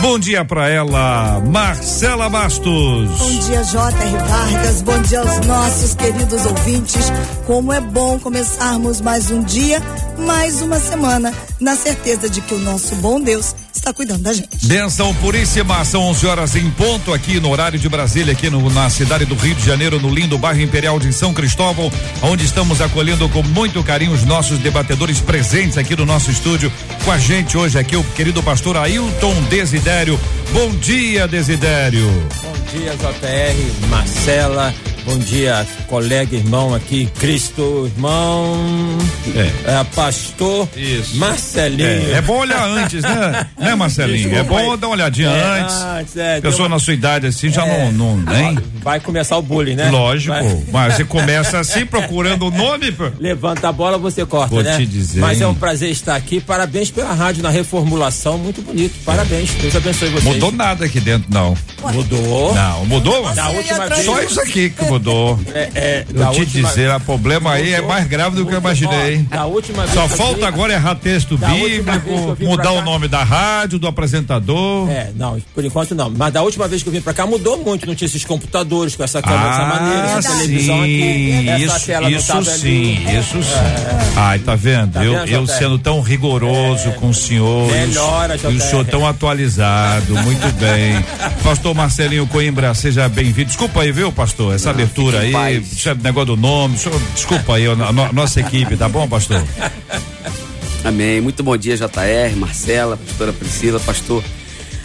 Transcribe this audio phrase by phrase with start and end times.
[0.00, 3.08] Bom dia para ela, Marcela Bastos.
[3.18, 4.16] Bom dia, J.R.
[4.28, 4.82] Vargas.
[4.82, 7.12] Bom dia aos nossos queridos ouvintes.
[7.46, 9.80] Como é bom começarmos mais um dia,
[10.18, 14.66] mais uma semana, na certeza de que o nosso bom Deus está cuidando da gente.
[14.66, 18.88] Benção puríssima, são 11 horas em ponto aqui no horário de Brasília, aqui no, na
[18.88, 21.90] cidade do Rio de Janeiro, no lindo bairro Imperial de São Cristóvão,
[22.22, 26.72] onde estamos acolhendo com muito carinho os nossos debatedores presentes aqui no nosso estúdio.
[27.04, 29.34] Com a gente hoje aqui o querido pastor Ailton
[29.82, 30.18] Desidério.
[30.52, 32.08] Bom dia, Desidério.
[32.40, 34.74] Bom dia, JR, Marcela.
[35.04, 38.56] Bom dia, colega, irmão aqui, Cristo, irmão,
[39.34, 39.72] É.
[39.80, 41.16] é, pastor Isso.
[41.16, 41.88] Marcelinho.
[41.88, 43.46] É, é bom olhar antes, né?
[43.58, 44.28] né, Marcelinho?
[44.28, 44.78] É Desculpa bom aí.
[44.78, 45.74] dar uma olhadinha É, antes.
[45.74, 47.90] antes, é, Pessoa uma- na sua idade assim já É.
[47.90, 48.56] não, não, hein?
[48.80, 49.90] Vai começar o bullying, né?
[49.90, 53.10] Lógico, Vai- mas você começa assim procurando o nome, pô.
[53.18, 54.76] Levanta a bola, você corta, Vou né?
[54.76, 56.40] te dizer, Mas é um prazer estar aqui.
[56.40, 58.94] Parabéns pela rádio na reformulação, muito bonito.
[59.04, 59.50] Parabéns.
[59.60, 60.32] Deus abençoe vocês.
[60.32, 61.56] Mudou nada aqui dentro, não.
[61.92, 62.54] Mudou.
[62.54, 63.32] Não, mudou?
[63.32, 64.04] Da última vez.
[64.04, 65.38] Só isso aqui que mudou.
[65.54, 67.88] É, é, Eu te última- dizer, o problema aí é Mudou.
[67.88, 68.60] mais grave do que eu Mudou.
[68.60, 69.26] imaginei.
[69.30, 73.78] Ó, Da última Só falta vim- agora errar texto bíblico, mudar o nome da rádio,
[73.78, 74.88] do apresentador.
[74.90, 76.10] É, não, por enquanto não.
[76.10, 77.86] Mas da última vez que eu vim pra cá mudou muito.
[77.86, 81.48] Não tinha esses computadores com essa câmera dessa maneira, Ah, essa televisão sim, aqui.
[81.48, 83.18] Essa isso, tela não isso sim, ali.
[83.18, 84.12] isso sim.
[84.16, 84.92] Ai, tá vendo?
[84.92, 87.68] Tá eu, vendo, eu sendo tão rigoroso com o senhor.
[87.68, 91.02] e o- Melhora, E o senhor tão atualizado, muito bem.
[91.42, 93.46] Pastor Marcelinho Coimbra, seja bem-vindo.
[93.48, 96.76] Desculpa aí, viu, pastor, essa abertura fique em aí, esse negócio do nome.
[96.78, 99.42] senhor- desculpa aí, a no- nossa equipe, tá bom, pastor?
[100.84, 101.20] Amém.
[101.20, 104.22] Muito bom dia, JR, Marcela, pastora Priscila, pastor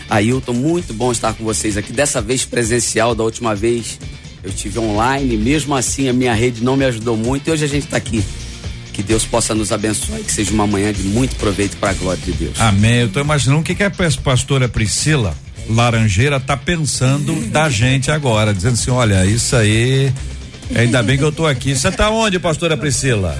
[0.09, 0.53] Ailton.
[0.53, 1.91] Muito bom estar com vocês aqui.
[1.91, 3.99] Dessa vez presencial, da última vez
[4.44, 5.35] eu tive online.
[5.38, 7.47] Mesmo assim, a minha rede não me ajudou muito.
[7.47, 8.23] E hoje a gente está aqui.
[8.94, 11.94] Que Deus possa nos abençoar e que seja uma manhã de muito proveito para a
[11.94, 12.59] glória de Deus.
[12.59, 13.01] Amém.
[13.01, 15.35] Eu tô imaginando o que, que a pes- pastora Priscila
[15.69, 20.11] Laranjeira tá pensando da gente agora, dizendo assim: olha, isso aí.
[20.75, 21.75] Ainda bem que eu tô aqui.
[21.75, 23.38] Você tá onde, pastora Priscila?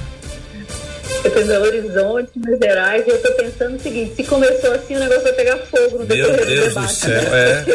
[1.24, 4.72] Eu tô em Belo Horizonte, Minas Gerais, e eu tô pensando o seguinte, se começou
[4.72, 7.66] assim, o negócio vai pegar fogo no Meu decorrer Deus do debate, céu, né?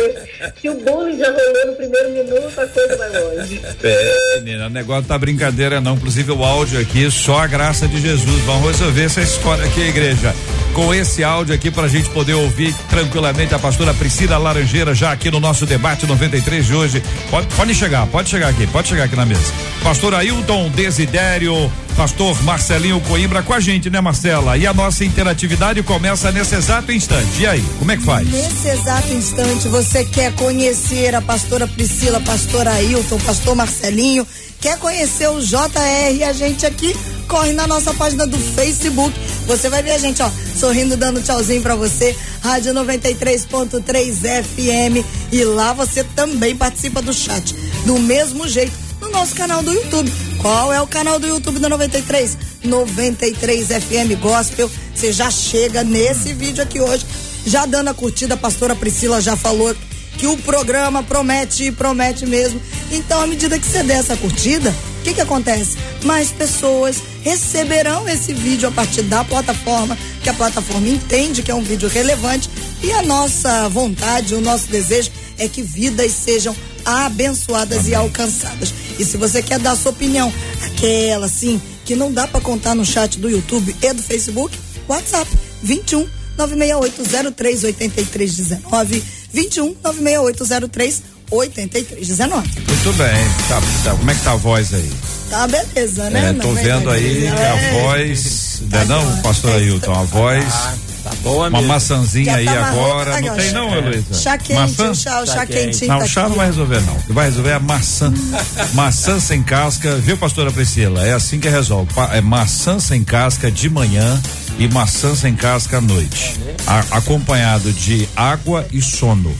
[0.40, 0.52] é.
[0.60, 3.60] Se o bullying já rolou no primeiro minuto, a coisa vai longe.
[3.82, 5.94] É, menina, o negócio tá brincadeira não.
[5.96, 8.40] Inclusive o áudio aqui, só a graça de Jesus.
[8.44, 10.34] Vamos resolver essa história aqui, igreja.
[10.74, 15.30] Com esse áudio aqui pra gente poder ouvir tranquilamente a pastora Priscila Laranjeira já aqui
[15.30, 17.02] no nosso debate 93 de hoje.
[17.30, 19.52] Pode, pode chegar, pode chegar aqui, pode chegar aqui na mesa.
[19.82, 24.56] Pastor Ailton Desidério, pastor Marcelinho Coimbra com a gente, né, Marcela?
[24.56, 27.42] E a nossa interatividade começa nesse exato instante.
[27.42, 28.26] E aí, como é que faz?
[28.28, 34.26] Nesse exato instante, você quer conhecer a pastora Priscila, pastor Ailton, pastor Marcelinho,
[34.62, 36.94] quer conhecer o JR e a gente aqui,
[37.26, 39.12] corre na nossa página do Facebook.
[39.48, 42.16] Você vai ver a gente, ó, sorrindo, dando tchauzinho pra você.
[42.40, 44.14] Rádio 93.3
[44.44, 45.04] FM.
[45.32, 47.54] E lá você também participa do chat.
[47.84, 50.12] Do mesmo jeito, no nosso canal do YouTube.
[50.40, 52.38] Qual é o canal do YouTube da 93?
[52.62, 54.70] 93 FM Gospel.
[54.94, 57.04] Você já chega nesse vídeo aqui hoje,
[57.44, 58.34] já dando a curtida.
[58.34, 59.74] A pastora Priscila já falou
[60.18, 62.60] que o programa promete e promete mesmo.
[62.92, 64.70] Então, à medida que você der essa curtida,
[65.00, 65.78] o que que acontece?
[66.04, 71.54] Mais pessoas receberão esse vídeo a partir da plataforma, que a plataforma entende que é
[71.54, 72.50] um vídeo relevante
[72.82, 78.74] e a nossa vontade, o nosso desejo é que vidas sejam abençoadas e alcançadas.
[78.98, 80.30] E se você quer dar a sua opinião,
[80.62, 84.54] aquela assim, que não dá para contar no chat do YouTube e do Facebook,
[84.86, 85.30] WhatsApp
[85.62, 86.06] 21
[86.36, 89.02] 96803 8319
[89.32, 91.02] 21 96803
[91.32, 92.48] 8319.
[92.68, 93.24] Muito bem.
[93.48, 94.90] Tá, tá, como é que tá a voz aí?
[95.30, 96.30] Tá beleza, né?
[96.30, 97.82] É, tô vendo aí que a É.
[97.82, 98.62] voz.
[98.70, 100.44] Não, é não pastor Ailton, a voz.
[100.44, 100.74] Tá,
[101.04, 101.68] tá Boa uma mesmo.
[101.68, 103.20] maçãzinha aí tá agora.
[103.20, 104.14] Não tem não, Heloísa?
[104.14, 104.90] Chá quente, maçã?
[104.90, 105.86] o chá, o chá, chá quente.
[105.86, 106.94] Não, o chá não vai resolver não.
[106.94, 108.12] O que vai resolver é a maçã.
[108.74, 111.04] maçã sem casca, viu, pastora Priscila?
[111.04, 111.90] É assim que resolve.
[112.12, 114.20] É maçã sem casca de manhã
[114.58, 116.36] e maçã sem casca à noite.
[116.66, 119.34] A, acompanhado de água e sono.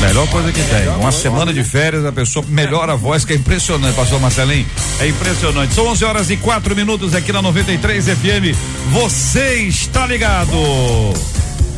[0.00, 0.88] Melhor coisa que tem.
[0.88, 4.66] Uma semana de férias, a pessoa melhora a voz, que é impressionante, pastor Marcelinho.
[5.00, 5.74] É impressionante.
[5.74, 8.56] São 11 horas e 4 minutos aqui na 93 FM.
[8.92, 10.52] Você está ligado.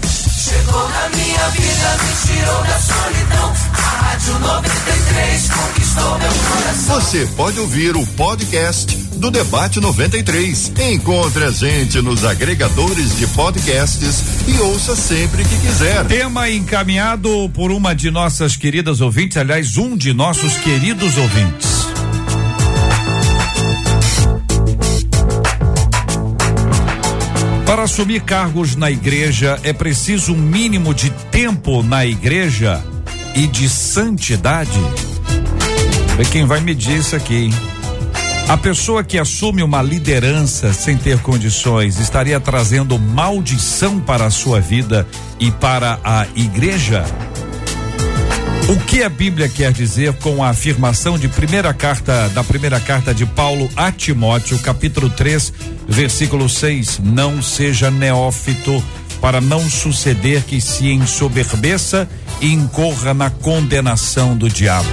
[0.09, 3.53] Chegou na minha vida, me tirou da solidão.
[3.73, 7.01] A Rádio 93 conquistou meu coração.
[7.01, 10.73] Você pode ouvir o podcast do Debate 93.
[10.93, 16.05] Encontre a gente nos agregadores de podcasts e ouça sempre que quiser.
[16.07, 21.69] Tema encaminhado por uma de nossas queridas ouvintes, aliás, um de nossos queridos ouvintes.
[27.67, 32.83] Para assumir cargos na igreja é preciso um mínimo de tempo na igreja
[33.35, 34.81] e de santidade.
[36.19, 37.78] É quem vai medir isso aqui, hein?
[38.49, 44.59] A pessoa que assume uma liderança sem ter condições estaria trazendo maldição para a sua
[44.59, 45.07] vida
[45.39, 47.05] e para a igreja?
[48.71, 53.13] O que a Bíblia quer dizer com a afirmação de primeira carta da primeira carta
[53.13, 55.53] de Paulo a Timóteo, capítulo 3,
[55.87, 57.01] versículo 6?
[57.05, 58.83] Não seja neófito
[59.21, 62.09] para não suceder que se ensoberbeça
[62.41, 64.89] e incorra na condenação do diabo.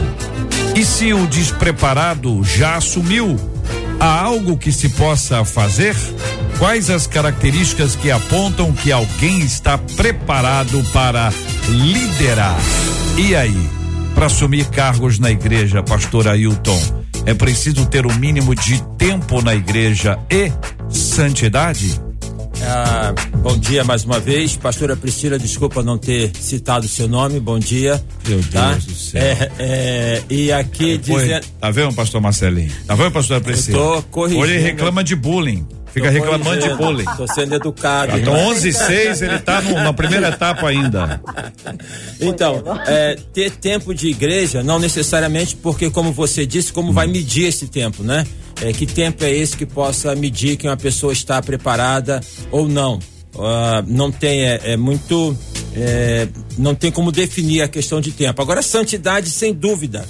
[0.75, 3.37] E se o despreparado já assumiu,
[3.97, 5.95] há algo que se possa fazer?
[6.59, 11.31] Quais as características que apontam que alguém está preparado para
[11.69, 12.57] liderar?
[13.17, 13.69] E aí,
[14.13, 16.81] para assumir cargos na igreja, pastor Ailton,
[17.25, 20.51] é preciso ter o um mínimo de tempo na igreja e
[20.89, 22.04] santidade?
[22.67, 24.57] Ah, bom dia mais uma vez.
[24.57, 27.39] Pastora Priscila, desculpa não ter citado seu nome.
[27.39, 28.03] Bom dia.
[28.27, 28.71] Meu tá?
[28.71, 29.21] Deus do céu.
[29.21, 31.45] É, é, e aqui dizendo.
[31.59, 32.71] Tá vendo, pastor Marcelinho?
[32.87, 33.77] Tá vendo, pastora Priscila?
[33.77, 34.41] Eu tô corrigindo.
[34.41, 35.65] Hoje ele reclama de bullying.
[35.95, 37.05] Fica reclamando de bullying.
[37.15, 38.19] Tô sendo educado.
[38.19, 41.21] Então, 11 e 6, ele tá no, na primeira etapa ainda.
[42.19, 47.45] Então, é, ter tempo de igreja, não necessariamente porque, como você disse, como vai medir
[47.47, 48.25] esse tempo, né?
[48.61, 52.21] É, que tempo é esse que possa medir que uma pessoa está preparada
[52.51, 52.95] ou não?
[53.35, 55.37] Uh, não tem, é, é muito.
[55.75, 56.27] É,
[56.57, 58.41] não tem como definir a questão de tempo.
[58.41, 60.05] Agora, santidade, sem dúvida.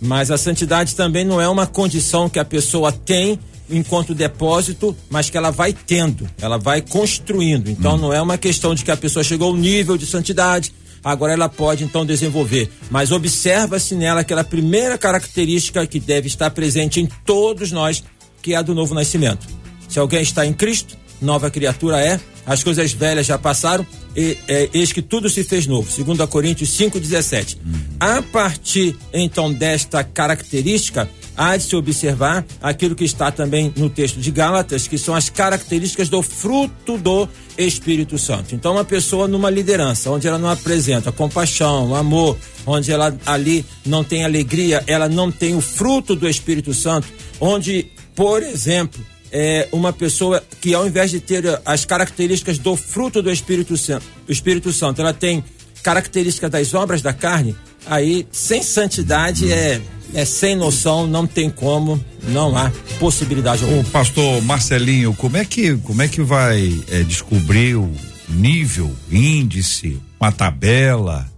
[0.00, 3.38] Mas a santidade também não é uma condição que a pessoa tem
[3.70, 7.68] enquanto depósito, mas que ela vai tendo, ela vai construindo.
[7.68, 7.98] Então hum.
[7.98, 10.72] não é uma questão de que a pessoa chegou ao nível de santidade,
[11.02, 12.70] agora ela pode então desenvolver.
[12.90, 18.02] Mas observa-se nela aquela primeira característica que deve estar presente em todos nós,
[18.42, 19.46] que é a do novo nascimento.
[19.88, 23.86] Se alguém está em Cristo, nova criatura é, as coisas velhas já passaram,
[24.16, 25.88] e, é, eis que tudo se fez novo.
[26.04, 27.56] 2 Coríntios 5,17.
[27.56, 27.72] Uhum.
[27.98, 34.18] A partir então desta característica, há de se observar aquilo que está também no texto
[34.18, 37.28] de Gálatas, que são as características do fruto do
[37.58, 38.54] Espírito Santo.
[38.54, 42.36] Então, uma pessoa numa liderança, onde ela não apresenta compaixão, amor,
[42.66, 47.08] onde ela ali não tem alegria, ela não tem o fruto do Espírito Santo,
[47.40, 53.20] onde, por exemplo, é uma pessoa que ao invés de ter as características do fruto
[53.20, 55.44] do Espírito Santo, Espírito Santo, ela tem
[55.82, 57.54] características das obras da carne,
[57.86, 59.80] aí sem santidade é
[60.14, 65.76] é sem noção, não tem como, não há possibilidade O pastor Marcelinho, como é que
[65.78, 67.90] como é que vai é, descobrir o
[68.28, 71.30] nível, índice, uma tabela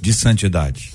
[0.00, 0.92] de santidade?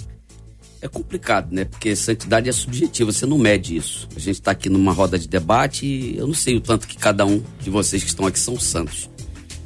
[0.81, 1.65] É complicado, né?
[1.65, 4.07] Porque santidade é subjetiva, você não mede isso.
[4.15, 6.97] A gente está aqui numa roda de debate e eu não sei o tanto que
[6.97, 9.09] cada um de vocês que estão aqui são santos.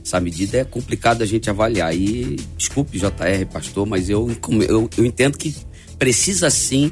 [0.04, 1.96] Essa medida é complicado a gente avaliar.
[1.96, 4.36] E desculpe, JR, pastor, mas eu,
[4.68, 5.56] eu, eu entendo que
[6.00, 6.92] precisa sim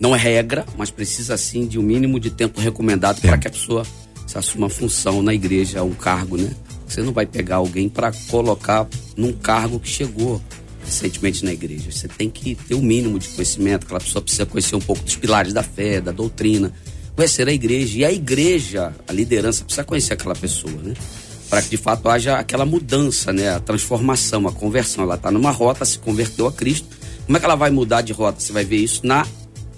[0.00, 3.50] não é regra, mas precisa sim de um mínimo de tempo recomendado para que a
[3.50, 3.84] pessoa
[4.26, 6.50] se assuma função na igreja, um cargo, né?
[6.88, 10.40] Você não vai pegar alguém para colocar num cargo que chegou
[10.84, 11.90] recentemente na igreja.
[11.90, 15.02] Você tem que ter o um mínimo de conhecimento, aquela pessoa precisa conhecer um pouco
[15.02, 16.72] dos pilares da fé, da doutrina,
[17.14, 17.98] conhecer a igreja.
[17.98, 20.94] E a igreja, a liderança, precisa conhecer aquela pessoa, né?
[21.48, 23.50] Para que de fato haja aquela mudança, né?
[23.50, 25.04] A transformação, a conversão.
[25.04, 26.88] Ela está numa rota, se converteu a Cristo.
[27.26, 28.40] Como é que ela vai mudar de rota?
[28.40, 29.26] Você vai ver isso na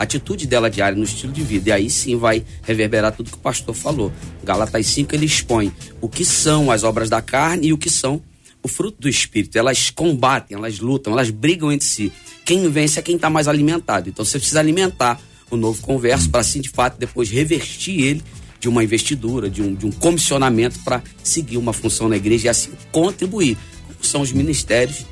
[0.02, 1.70] atitude dela diária, no estilo de vida.
[1.70, 4.12] E aí sim vai reverberar tudo que o pastor falou.
[4.42, 8.22] Galatas 5 ele expõe o que são as obras da carne e o que são
[8.62, 9.56] o fruto do espírito.
[9.58, 12.12] Elas combatem, elas lutam, elas brigam entre si.
[12.44, 14.08] Quem vence é quem está mais alimentado.
[14.08, 18.22] Então você precisa alimentar o novo converso para assim de fato depois revestir ele
[18.58, 22.48] de uma investidura, de um, de um comissionamento para seguir uma função na igreja e
[22.48, 23.58] assim contribuir
[24.00, 25.06] são os ministérios,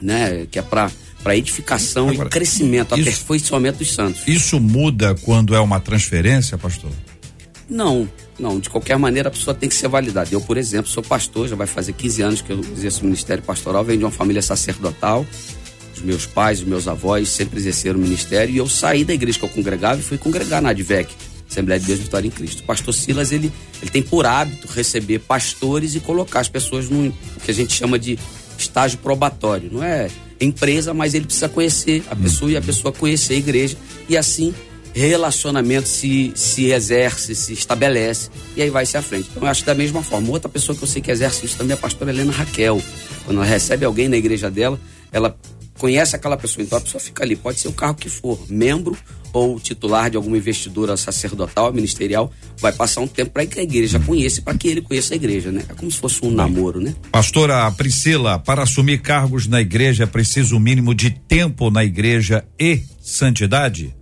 [0.00, 0.46] né?
[0.50, 0.90] Que é para
[1.22, 4.22] para edificação Agora, e crescimento, isso, aperfeiçoamento dos santos.
[4.26, 6.90] Isso muda quando é uma transferência, pastor?
[7.68, 8.58] Não, não.
[8.58, 10.28] De qualquer maneira, a pessoa tem que ser validada.
[10.32, 13.42] Eu, por exemplo, sou pastor, já vai fazer 15 anos que eu exerço o ministério
[13.42, 15.24] pastoral, venho de uma família sacerdotal.
[15.94, 19.38] Os meus pais, os meus avós sempre exerceram o ministério e eu saí da igreja
[19.38, 21.14] que eu congregava e fui congregar na ADVEC,
[21.48, 22.60] Assembleia de Deus Vitória em Cristo.
[22.60, 27.12] O pastor Silas, ele, ele tem por hábito receber pastores e colocar as pessoas no
[27.44, 28.18] que a gente chama de
[28.62, 29.70] estágio probatório.
[29.72, 30.08] Não é
[30.40, 33.76] empresa, mas ele precisa conhecer a pessoa e a pessoa conhecer a igreja.
[34.08, 34.54] E assim
[34.94, 39.28] relacionamento se, se exerce, se estabelece e aí vai se à frente.
[39.30, 40.30] Então eu acho da mesma forma.
[40.30, 42.82] Outra pessoa que eu sei que exerce isso também é a pastora Helena Raquel.
[43.24, 44.78] Quando ela recebe alguém na igreja dela,
[45.10, 45.36] ela
[45.82, 48.96] conhece aquela pessoa, então a pessoa fica ali, pode ser o carro que for, membro
[49.32, 53.98] ou titular de alguma investidura sacerdotal, ministerial, vai passar um tempo para que a igreja
[53.98, 55.64] conheça, para que ele conheça a igreja, né?
[55.68, 56.94] É como se fosse um namoro, né?
[57.10, 61.82] Pastora Priscila, para assumir cargos na igreja é preciso o um mínimo de tempo na
[61.82, 63.92] igreja e santidade?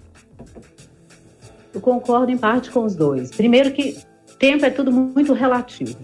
[1.72, 3.30] Eu concordo em parte com os dois.
[3.30, 3.96] Primeiro que
[4.38, 5.96] tempo é tudo muito relativo.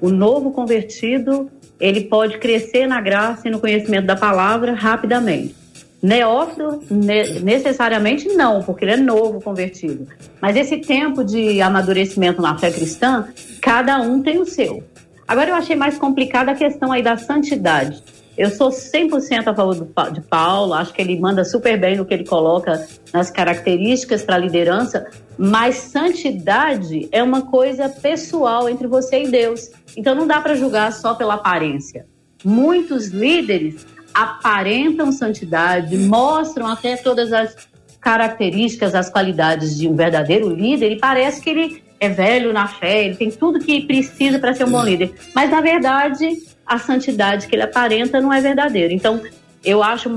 [0.00, 1.50] O novo convertido,
[1.80, 5.54] ele pode crescer na graça e no conhecimento da palavra rapidamente.
[6.02, 10.06] Neófito, ne necessariamente não, porque ele é novo convertido.
[10.40, 13.26] Mas esse tempo de amadurecimento na fé cristã,
[13.60, 14.84] cada um tem o seu.
[15.26, 18.02] Agora eu achei mais complicada a questão aí da santidade.
[18.36, 22.04] Eu sou 100% a favor do, de Paulo, acho que ele manda super bem no
[22.04, 25.06] que ele coloca nas características para a liderança,
[25.38, 29.70] mas santidade é uma coisa pessoal entre você e Deus.
[29.96, 32.06] Então não dá para julgar só pela aparência.
[32.44, 37.56] Muitos líderes aparentam santidade, mostram até todas as
[38.00, 43.06] características, as qualidades de um verdadeiro líder e parece que ele é velho na fé,
[43.06, 45.14] ele tem tudo que precisa para ser um bom líder.
[45.34, 48.92] Mas na verdade, a santidade que ele aparenta não é verdadeira.
[48.92, 49.22] Então,
[49.64, 50.10] eu acho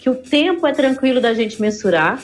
[0.00, 2.20] que o tempo é tranquilo da gente mensurar.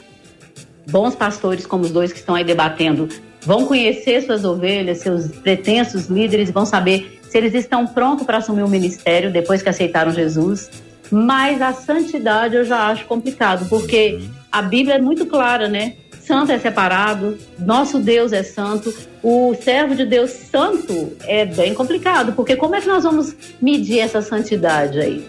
[0.89, 3.09] Bons pastores, como os dois que estão aí debatendo,
[3.43, 8.63] vão conhecer suas ovelhas, seus pretensos líderes, vão saber se eles estão prontos para assumir
[8.63, 10.71] o ministério depois que aceitaram Jesus.
[11.11, 15.95] Mas a santidade eu já acho complicado, porque a Bíblia é muito clara, né?
[16.27, 18.93] Santo é separado, nosso Deus é santo,
[19.23, 24.01] o servo de Deus santo é bem complicado, porque como é que nós vamos medir
[24.01, 25.25] essa santidade aí?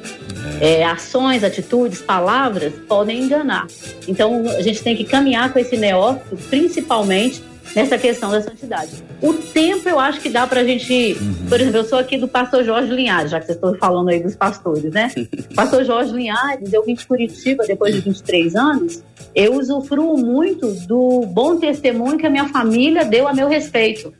[0.59, 0.83] É.
[0.83, 3.67] Ações, atitudes, palavras podem enganar.
[4.07, 7.43] Então a gente tem que caminhar com esse neófito, principalmente
[7.75, 8.91] nessa questão da santidade.
[9.21, 11.17] O tempo eu acho que dá para a gente.
[11.19, 11.47] Uhum.
[11.49, 14.21] Por exemplo, eu sou aqui do pastor Jorge Linhares, já que vocês estão falando aí
[14.21, 15.11] dos pastores, né?
[15.55, 21.21] pastor Jorge Linhares, eu vim de Curitiba depois de 23 anos, eu usufruo muito do
[21.27, 24.13] bom testemunho que a minha família deu a meu respeito.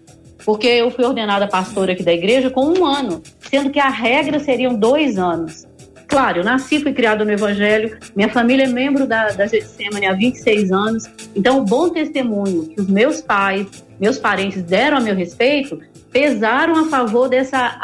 [0.45, 4.39] Porque eu fui ordenada pastora aqui da igreja com um ano, sendo que a regra
[4.39, 5.66] seriam dois anos.
[6.07, 10.13] Claro, eu nasci, fui criada no Evangelho, minha família é membro da, da Getsemane há
[10.13, 11.03] 26 anos,
[11.35, 13.67] então o bom testemunho que os meus pais,
[13.99, 15.79] meus parentes deram a meu respeito,
[16.11, 17.77] pesaram a favor dessa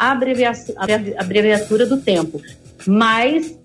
[1.18, 2.40] abreviatura do tempo.
[2.86, 3.58] Mas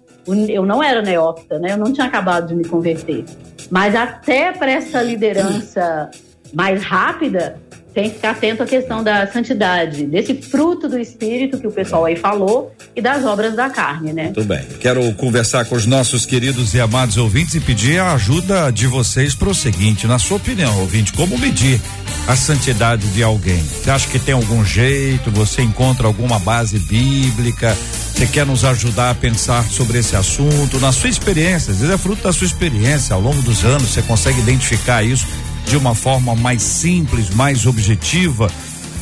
[0.48, 1.72] eu não era neófita, né?
[1.72, 3.26] Eu não tinha acabado de me converter.
[3.72, 6.12] Mas até para essa liderança
[6.54, 7.60] mais rápida,
[7.94, 12.06] tem que ficar atento à questão da santidade, desse fruto do espírito que o pessoal
[12.06, 14.32] aí falou e das obras da carne, né?
[14.34, 14.62] Tudo bem.
[14.80, 19.34] Quero conversar com os nossos queridos e amados ouvintes e pedir a ajuda de vocês
[19.34, 21.82] para o seguinte, na sua opinião, ouvinte, como medir
[22.28, 23.62] a santidade de alguém?
[23.62, 25.32] Você acha que tem algum jeito?
[25.32, 27.76] Você encontra alguma base bíblica?
[28.14, 30.80] Você quer nos ajudar a pensar sobre esse assunto?
[30.80, 34.02] Na sua experiência, às vezes é fruto da sua experiência, ao longo dos anos, você
[34.02, 35.26] consegue identificar isso
[35.66, 38.52] de uma forma mais simples, mais objetiva,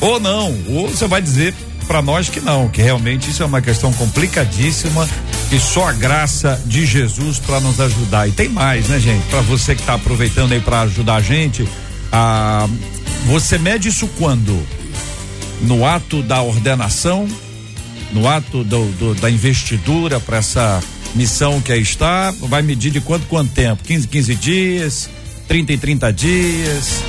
[0.00, 1.54] ou não, ou você vai dizer
[1.86, 5.08] para nós que não, que realmente isso é uma questão complicadíssima
[5.50, 8.28] e só a graça de Jesus para nos ajudar.
[8.28, 9.24] E tem mais, né, gente?
[9.28, 11.66] Para você que está aproveitando aí para ajudar a gente,
[12.12, 12.68] a
[13.26, 14.62] você mede isso quando?
[15.62, 17.26] No ato da ordenação,
[18.12, 20.80] no ato do, do, da investidura para essa
[21.14, 23.82] missão que aí está, vai medir de quanto quanto tempo?
[23.84, 25.10] 15, 15 dias,
[25.48, 27.02] 30 e 30 dias.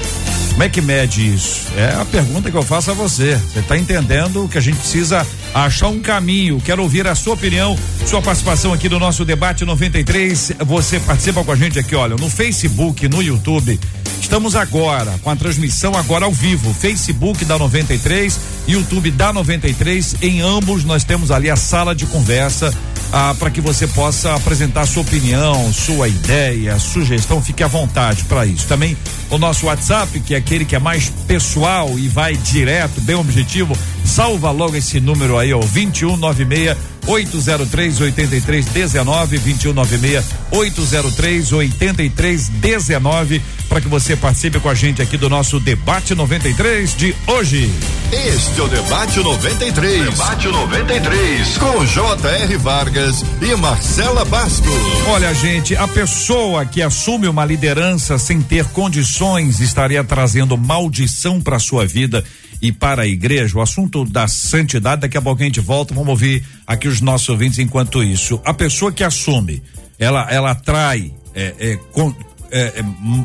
[0.52, 1.68] Como é que mede isso?
[1.78, 3.36] É a pergunta que eu faço a você.
[3.36, 6.60] Você está entendendo que a gente precisa achar um caminho.
[6.62, 10.54] Quero ouvir a sua opinião, sua participação aqui no nosso debate 93.
[10.66, 13.80] Você participa com a gente aqui, olha, no Facebook, no YouTube.
[14.22, 20.18] Estamos agora com a transmissão agora ao vivo, Facebook da 93, YouTube da 93.
[20.22, 22.74] Em ambos nós temos ali a sala de conversa
[23.12, 28.46] ah, para que você possa apresentar sua opinião, sua ideia, sugestão, fique à vontade para
[28.46, 28.68] isso.
[28.68, 28.96] Também
[29.30, 33.78] o nosso WhatsApp, que é aquele que é mais pessoal e vai direto, bem objetivo,
[34.06, 36.78] salva logo esse número aí, ó, 2196
[37.10, 45.60] 803 8319 2196 803 8319 para que você participe com a gente aqui do nosso
[45.60, 47.72] debate 93 de hoje.
[48.12, 50.06] Este é o debate 93.
[50.06, 52.58] Debate 93 com J.R.
[52.58, 54.74] Vargas e Marcela Bastos.
[55.08, 61.60] Olha, gente, a pessoa que assume uma liderança sem ter condições estaria trazendo maldição para
[61.60, 62.24] sua vida
[62.62, 63.58] e para a igreja.
[63.58, 67.30] O assunto da santidade, daqui a pouco a gente volta, vamos ouvir aqui os nossos
[67.30, 68.42] ouvintes enquanto isso.
[68.44, 69.62] A pessoa que assume,
[69.98, 72.14] ela, ela atrai é, é, com,
[72.52, 72.84] é, é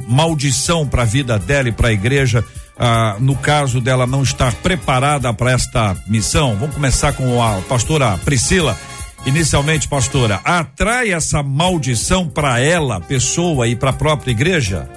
[0.08, 2.44] maldição para a vida dela e para a igreja.
[2.76, 8.18] Ah, no caso dela não estar preparada para esta missão, vamos começar com a pastora
[8.18, 8.76] Priscila.
[9.24, 14.88] Inicialmente, pastora, atrai essa maldição para ela, pessoa e para a própria igreja?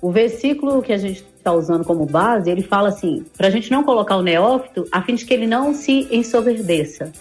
[0.00, 3.70] O versículo que a gente está usando como base, ele fala assim: para a gente
[3.70, 7.12] não colocar o neófito, a fim de que ele não se ensoberbeça.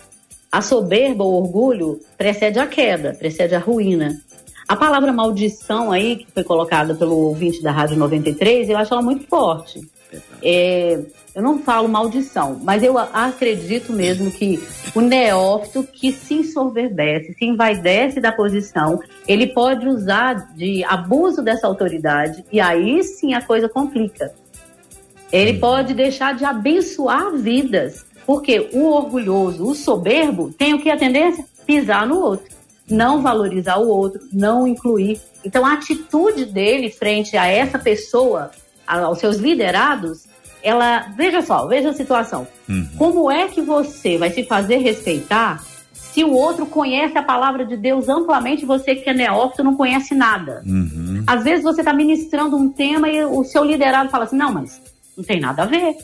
[0.49, 4.21] A soberba, o orgulho, precede a queda, precede a ruína.
[4.67, 9.01] A palavra maldição aí, que foi colocada pelo ouvinte da Rádio 93, eu acho ela
[9.01, 9.81] muito forte.
[10.41, 10.99] É,
[11.35, 14.61] eu não falo maldição, mas eu acredito mesmo que
[14.93, 21.65] o neófito que se ensoberbece, se envaidece da posição, ele pode usar de abuso dessa
[21.65, 24.33] autoridade e aí sim a coisa complica.
[25.31, 30.97] Ele pode deixar de abençoar vidas, porque o orgulhoso, o soberbo, tem o que a
[30.97, 31.43] tendência?
[31.65, 32.53] Pisar no outro,
[32.87, 35.19] não valorizar o outro, não incluir.
[35.43, 38.51] Então a atitude dele frente a essa pessoa,
[39.01, 40.25] aos seus liderados,
[40.61, 41.07] ela.
[41.15, 42.47] Veja só, veja a situação.
[42.69, 42.87] Uhum.
[42.97, 45.63] Como é que você vai se fazer respeitar
[46.13, 50.13] se o outro conhece a palavra de Deus amplamente, você que é neófito não conhece
[50.13, 50.61] nada?
[50.63, 51.23] Uhum.
[51.25, 54.79] Às vezes você está ministrando um tema e o seu liderado fala assim: não, mas
[55.17, 55.97] não tem nada a ver.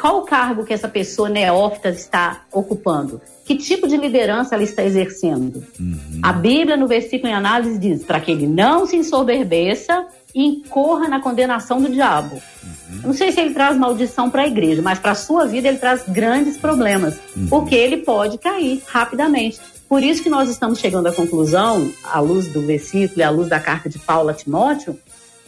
[0.00, 3.20] Qual o cargo que essa pessoa neófita está ocupando?
[3.44, 5.62] Que tipo de liderança ela está exercendo?
[5.78, 6.20] Uhum.
[6.22, 11.08] A Bíblia, no versículo em análise, diz: para que ele não se ensoberbeça e incorra
[11.08, 12.34] na condenação do diabo.
[12.34, 13.00] Uhum.
[13.04, 15.78] Não sei se ele traz maldição para a igreja, mas para a sua vida ele
[15.78, 17.46] traz grandes problemas, uhum.
[17.48, 19.60] porque ele pode cair rapidamente.
[19.88, 23.48] Por isso que nós estamos chegando à conclusão, à luz do versículo e à luz
[23.48, 24.98] da carta de Paulo a Timóteo,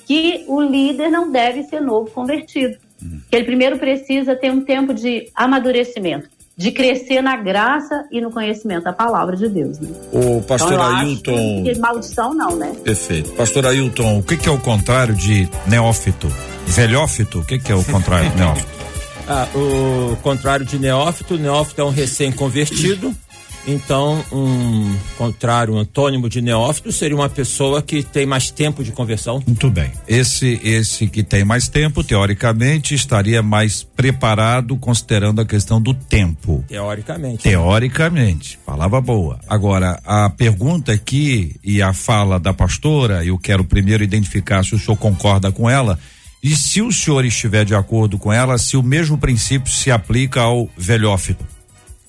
[0.06, 2.76] que o líder não deve ser novo convertido.
[3.02, 3.20] Uhum.
[3.28, 8.30] Que ele primeiro precisa ter um tempo de amadurecimento de crescer na graça e no
[8.30, 9.78] conhecimento da palavra de Deus.
[9.78, 9.90] Né?
[10.12, 11.64] O pastor então, Ailton.
[11.64, 12.74] Que, que maldição não, né?
[12.82, 13.30] Perfeito.
[13.32, 16.32] Pastor Ailton, o que, que é o contrário de neófito?
[16.66, 17.40] Velhófito?
[17.40, 18.76] O que, que é o contrário de neófito?
[19.28, 23.14] Ah, o contrário de neófito, neófito é um recém-convertido
[23.66, 28.92] então, um contrário, um antônimo de neófito seria uma pessoa que tem mais tempo de
[28.92, 29.42] conversão.
[29.44, 29.90] Muito bem.
[30.06, 36.64] Esse esse que tem mais tempo, teoricamente, estaria mais preparado considerando a questão do tempo.
[36.68, 37.42] Teoricamente.
[37.42, 38.58] Teoricamente.
[38.64, 39.40] Palavra boa.
[39.48, 44.78] Agora, a pergunta aqui e a fala da pastora, eu quero primeiro identificar se o
[44.78, 45.98] senhor concorda com ela.
[46.42, 50.42] E se o senhor estiver de acordo com ela, se o mesmo princípio se aplica
[50.42, 51.44] ao velhófito?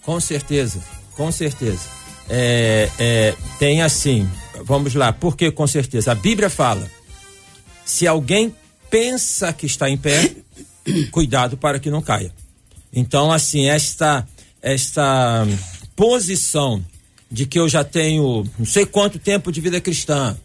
[0.04, 0.97] Com certeza.
[1.18, 1.98] Com certeza.
[2.30, 4.30] É, é, tem assim,
[4.64, 6.12] vamos lá, por que com certeza?
[6.12, 6.90] A Bíblia fala:
[7.84, 8.54] se alguém
[8.90, 10.36] pensa que está em pé,
[11.12, 12.32] cuidado para que não caia.
[12.94, 14.28] Então, assim, esta,
[14.62, 15.46] esta
[15.96, 16.84] posição
[17.30, 20.38] de que eu já tenho não sei quanto tempo de vida cristã,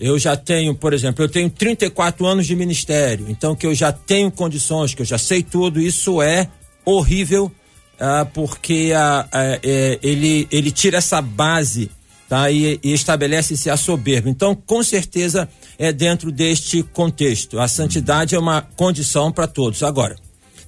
[0.00, 3.92] eu já tenho, por exemplo, eu tenho 34 anos de ministério, então que eu já
[3.92, 6.48] tenho condições, que eu já sei tudo, isso é
[6.84, 7.52] horrível
[7.98, 11.90] ah, porque ah, ah, é, ele, ele tira essa base
[12.28, 12.50] tá?
[12.50, 14.28] e, e estabelece-se a soberba.
[14.28, 17.58] Então, com certeza, é dentro deste contexto.
[17.58, 19.82] A santidade é uma condição para todos.
[19.82, 20.16] Agora,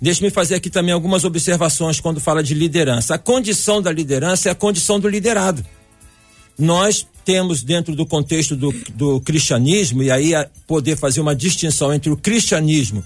[0.01, 3.15] deixe-me fazer aqui também algumas observações quando fala de liderança.
[3.15, 5.65] A condição da liderança é a condição do liderado.
[6.59, 10.33] Nós temos dentro do contexto do, do cristianismo, e aí
[10.67, 13.05] poder fazer uma distinção entre o cristianismo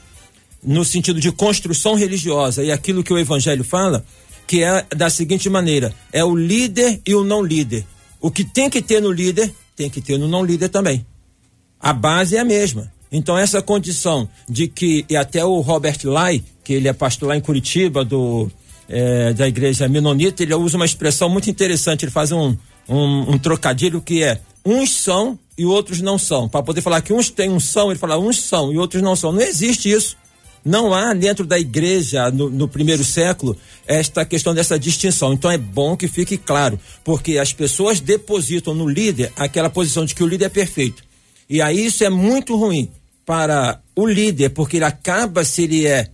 [0.63, 4.05] no sentido de construção religiosa e aquilo que o evangelho fala,
[4.47, 7.85] que é da seguinte maneira: é o líder e o não líder.
[8.21, 11.07] O que tem que ter no líder, tem que ter no não líder também.
[11.79, 12.93] A base é a mesma.
[13.11, 17.37] Então, essa condição de que, e até o Robert Lai, que ele é pastor lá
[17.37, 18.51] em Curitiba, do,
[18.89, 22.05] é, da igreja menonita, ele usa uma expressão muito interessante.
[22.05, 22.57] Ele faz um,
[22.89, 26.49] um, um trocadilho que é: uns são e outros não são.
[26.49, 29.17] Para poder falar que uns têm um são, ele fala uns são e outros não
[29.17, 29.33] são.
[29.33, 30.17] Não existe isso.
[30.65, 35.33] Não há dentro da igreja, no, no, primeiro século, esta questão dessa distinção.
[35.33, 40.15] Então é bom que fique claro, porque as pessoas depositam no líder aquela posição de
[40.15, 41.03] que o líder é perfeito.
[41.49, 42.91] E aí isso é muito ruim
[43.25, 46.09] para o líder, porque ele acaba, se ele é,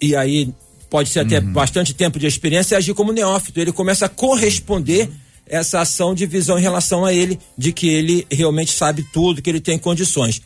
[0.00, 0.52] e aí
[0.88, 1.52] pode ser até uhum.
[1.52, 3.58] bastante tempo de experiência, agir como neófito.
[3.58, 5.08] Ele começa a corresponder
[5.46, 9.50] essa ação de visão em relação a ele, de que ele realmente sabe tudo, que
[9.50, 10.42] ele tem condições.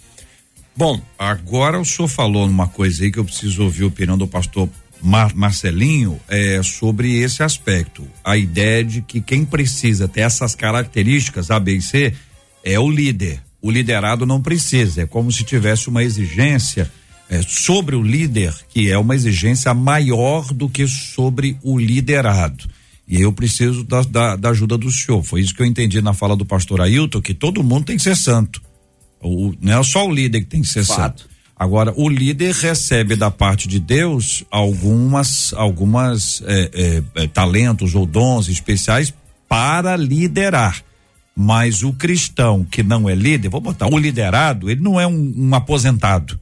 [0.77, 1.01] Bom.
[1.19, 4.69] Agora o senhor falou numa coisa aí que eu preciso ouvir a opinião do pastor
[5.03, 8.07] Mar Marcelinho é, sobre esse aspecto.
[8.23, 12.13] A ideia de que quem precisa ter essas características A, B e C
[12.63, 13.41] é o líder.
[13.63, 15.03] O liderado não precisa.
[15.03, 16.91] É como se tivesse uma exigência
[17.29, 22.69] é, sobre o líder, que é uma exigência maior do que sobre o liderado.
[23.09, 25.23] E eu preciso da, da, da, ajuda do senhor.
[25.23, 28.03] Foi isso que eu entendi na fala do pastor Ailton, que todo mundo tem que
[28.03, 28.61] ser santo.
[29.23, 31.23] O, não é só o líder que tem que ser Fato.
[31.23, 31.37] santo.
[31.59, 36.71] Agora, o líder recebe da parte de Deus algumas, algumas é,
[37.17, 39.15] é, é, talentos ou dons especiais
[39.49, 40.83] para liderar.
[41.35, 45.35] Mas o cristão que não é líder, vou botar, o liderado, ele não é um,
[45.35, 46.39] um aposentado.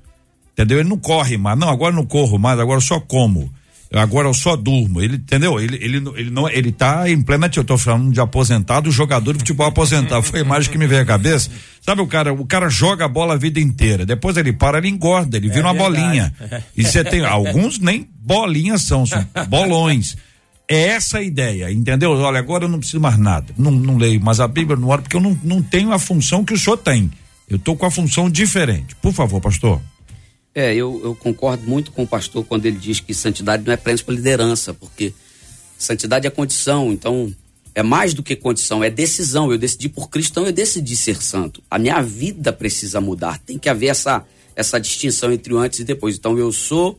[0.53, 0.81] Entendeu?
[0.81, 1.59] Ele não corre mais.
[1.59, 3.53] Não, agora não corro mais, agora só como
[4.01, 5.01] agora eu só durmo.
[5.01, 5.61] Ele, entendeu?
[5.61, 9.39] Ele, ele, ele não, ele tá em plena, eu tô falando de aposentado, jogador de
[9.39, 10.23] futebol aposentado.
[10.23, 11.51] Foi a imagem que me veio à cabeça.
[11.81, 14.05] Sabe o cara, o cara joga a bola a vida inteira.
[14.05, 16.35] Depois ele para, ele engorda, ele vira é uma bolinha.
[16.77, 20.17] E você tem, alguns nem bolinhas são, são bolões.
[20.67, 22.13] É essa a ideia, entendeu?
[22.13, 23.53] Olha, agora eu não preciso mais nada.
[23.57, 26.45] Não, não leio mais a Bíblia, não oro, porque eu não, não tenho a função
[26.45, 27.11] que o senhor tem.
[27.49, 28.97] Eu tô com a função diferente.
[28.97, 29.81] Por favor, pastor.
[30.55, 33.77] É, eu, eu concordo muito com o pastor quando ele diz que santidade não é
[33.77, 35.13] prêmio para liderança, porque
[35.77, 37.35] santidade é condição, então
[37.75, 39.51] é mais do que condição, é decisão.
[39.51, 41.61] Eu decidi por cristão, eu decidi ser santo.
[41.69, 45.85] A minha vida precisa mudar, tem que haver essa, essa distinção entre o antes e
[45.85, 46.17] depois.
[46.17, 46.97] Então eu sou,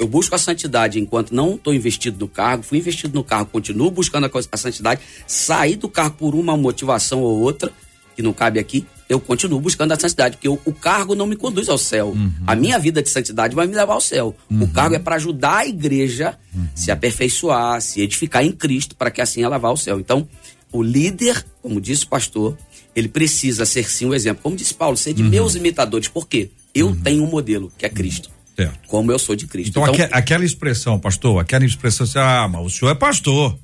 [0.00, 3.90] eu busco a santidade enquanto não estou investido no cargo, fui investido no cargo, continuo
[3.92, 7.72] buscando a, a santidade, saí do cargo por uma motivação ou outra,
[8.16, 11.34] que não cabe aqui, eu continuo buscando a santidade, porque o, o cargo não me
[11.34, 12.10] conduz ao céu.
[12.10, 12.32] Uhum.
[12.46, 14.36] A minha vida de santidade vai me levar ao céu.
[14.48, 14.62] Uhum.
[14.62, 16.68] O cargo é para ajudar a igreja uhum.
[16.76, 19.98] se aperfeiçoar, se edificar em Cristo, para que assim ela vá ao céu.
[19.98, 20.28] Então,
[20.72, 22.56] o líder, como disse o pastor,
[22.94, 24.44] ele precisa ser sim um exemplo.
[24.44, 25.28] Como disse Paulo, ser de uhum.
[25.28, 26.06] meus imitadores.
[26.06, 26.48] Por quê?
[26.72, 27.00] Eu uhum.
[27.00, 28.30] tenho um modelo, que é Cristo.
[28.54, 28.78] Certo.
[28.86, 29.70] Como eu sou de Cristo.
[29.70, 33.58] Então, então aquela expressão, pastor, aquela expressão assim, ah, mas o senhor é pastor.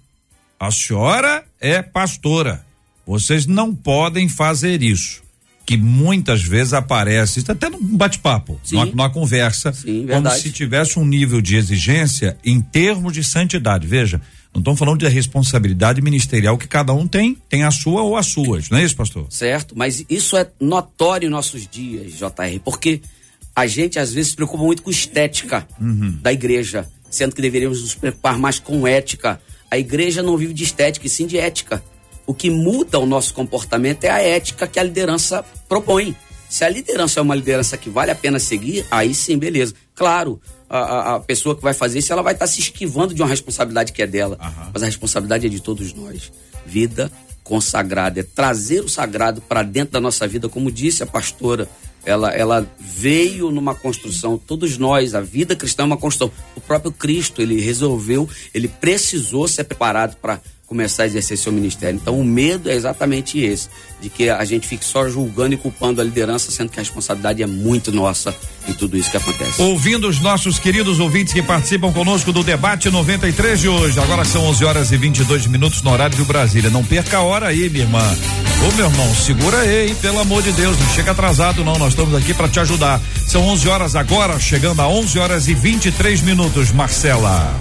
[0.59, 2.67] A senhora é pastora.
[3.07, 5.25] Vocês não podem fazer isso
[5.67, 11.05] que muitas vezes aparece, até num bate-papo, numa, numa, conversa, Sim, como se tivesse um
[11.05, 13.85] nível de exigência em termos de santidade.
[13.85, 14.21] Veja,
[14.55, 18.27] não estamos falando de responsabilidade ministerial que cada um tem, tem a sua ou as
[18.27, 19.27] suas, não é isso, pastor?
[19.29, 23.01] Certo, mas isso é notório em nossos dias, JR, porque
[23.55, 26.17] a gente às vezes se preocupa muito com estética uhum.
[26.23, 29.41] da igreja, sendo que deveríamos nos preocupar mais com ética.
[29.69, 31.83] A igreja não vive de estética, e sim de ética.
[32.27, 36.17] O que muda o nosso comportamento é a ética que a liderança propõe.
[36.49, 39.75] Se a liderança é uma liderança que vale a pena seguir, aí sim, beleza.
[39.95, 43.23] Claro, a, a pessoa que vai fazer isso, ela vai estar tá se esquivando de
[43.23, 44.39] uma responsabilidade que é dela.
[44.41, 44.71] Uhum.
[44.73, 46.33] Mas a responsabilidade é de todos nós.
[46.65, 47.11] Vida
[47.47, 51.69] consagrada, é trazer o sagrado para dentro da nossa vida, como disse a pastora.
[52.05, 56.31] Ela, ela veio numa construção, todos nós, a vida cristã é uma construção.
[56.55, 61.97] O próprio Cristo, ele resolveu, ele precisou ser preparado para começar a exercer seu ministério.
[61.97, 63.69] Então, o medo é exatamente esse,
[64.01, 67.43] de que a gente fique só julgando e culpando a liderança, sendo que a responsabilidade
[67.43, 68.35] é muito nossa
[68.69, 69.63] em tudo isso que acontece.
[69.63, 74.01] Ouvindo os nossos queridos ouvintes que participam conosco do debate 93 de hoje.
[74.01, 76.69] Agora são 11 horas e 22 minutos no horário de Brasília.
[76.69, 78.03] Não perca a hora aí, minha irmã.
[78.67, 82.15] Ô, meu irmão, segura aí, pelo amor de Deus, não chega atrasado não, nós estamos
[82.15, 83.01] aqui para te ajudar.
[83.27, 87.57] São 11 horas agora, chegando a 11 horas e 23 minutos, Marcela.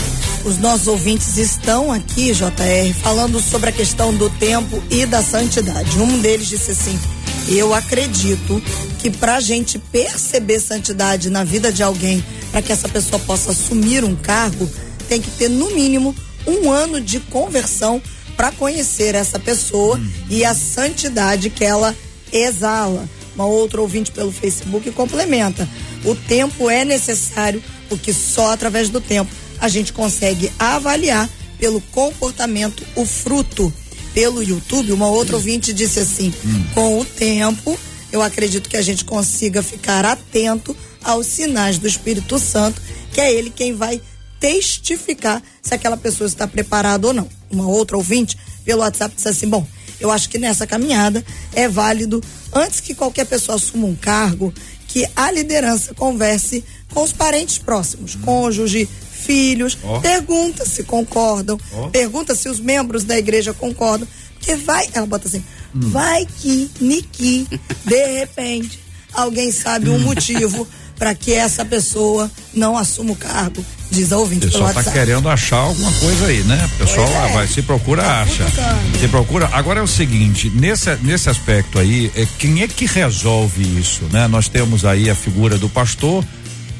[0.45, 5.97] Os nossos ouvintes estão aqui, JR, falando sobre a questão do tempo e da santidade.
[5.97, 6.99] Um deles disse assim:
[7.47, 8.62] Eu acredito
[9.01, 13.49] que para a gente perceber santidade na vida de alguém, para que essa pessoa possa
[13.49, 14.69] assumir um cargo,
[15.10, 17.99] tem que ter no mínimo um ano de conversão
[18.38, 20.12] para conhecer essa pessoa hum.
[20.29, 21.95] e a santidade que ela
[22.31, 23.10] exala.
[23.34, 25.67] Uma outra ouvinte pelo Facebook complementa:
[26.03, 32.83] o tempo é necessário, porque só através do tempo a gente consegue avaliar pelo comportamento
[32.95, 33.71] o fruto.
[34.13, 36.63] Pelo YouTube, uma outra ouvinte disse assim: hum.
[36.73, 37.77] com o tempo,
[38.13, 43.33] eu acredito que a gente consiga ficar atento aos sinais do Espírito Santo, que é
[43.33, 44.01] ele quem vai
[44.39, 47.27] testificar se aquela pessoa está preparada ou não.
[47.51, 49.67] Uma outra ouvinte pelo WhatsApp disse assim: bom,
[49.99, 54.53] eu acho que nessa caminhada é válido, antes que qualquer pessoa assuma um cargo,
[54.87, 56.63] que a liderança converse
[56.93, 58.21] com os parentes próximos, hum.
[58.21, 58.87] cônjuge,
[59.25, 59.99] filhos, oh.
[59.99, 61.88] pergunta se concordam, oh.
[61.89, 65.43] pergunta se os membros da igreja concordam, porque vai, ela bota assim,
[65.75, 65.89] hum.
[65.89, 67.47] vai que, Niki,
[67.85, 68.79] de repente,
[69.13, 74.45] alguém sabe um motivo para que essa pessoa não assuma o cargo Diz a ouvinte
[74.45, 74.97] O pessoal tá WhatsApp.
[74.97, 76.69] querendo achar alguma coisa aí, né?
[76.73, 77.33] O pessoal é.
[77.33, 78.43] vai, se procura, acha.
[78.43, 78.99] procurando.
[78.99, 79.49] Se procura.
[79.53, 84.27] Agora é o seguinte, nesse, nesse aspecto aí, é, quem é que resolve isso, né?
[84.27, 86.25] Nós temos aí a figura do pastor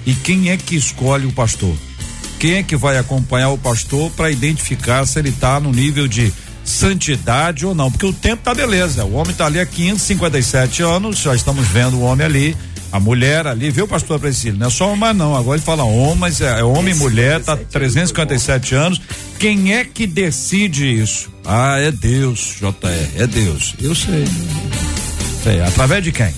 [0.05, 1.75] e quem é que escolhe o pastor?
[2.39, 6.34] Quem é que vai acompanhar o pastor para identificar se ele tá no nível de
[6.63, 7.91] santidade ou não?
[7.91, 9.06] Porque o tempo tá beleza.
[9.06, 12.58] O homem tá ali há 557 anos, já estamos vendo o homem ali.
[12.91, 14.58] A mulher ali, viu, pastor Priscila?
[14.58, 15.36] Não é só homem, não.
[15.36, 19.02] Agora ele fala homens, é, é homem e mulher, tá 357 anos.
[19.38, 21.30] Quem é que decide isso?
[21.43, 23.76] Ah, é Deus, JR, é Deus.
[23.82, 24.26] Eu sei.
[25.43, 25.62] Sei.
[25.62, 26.34] Através de quem?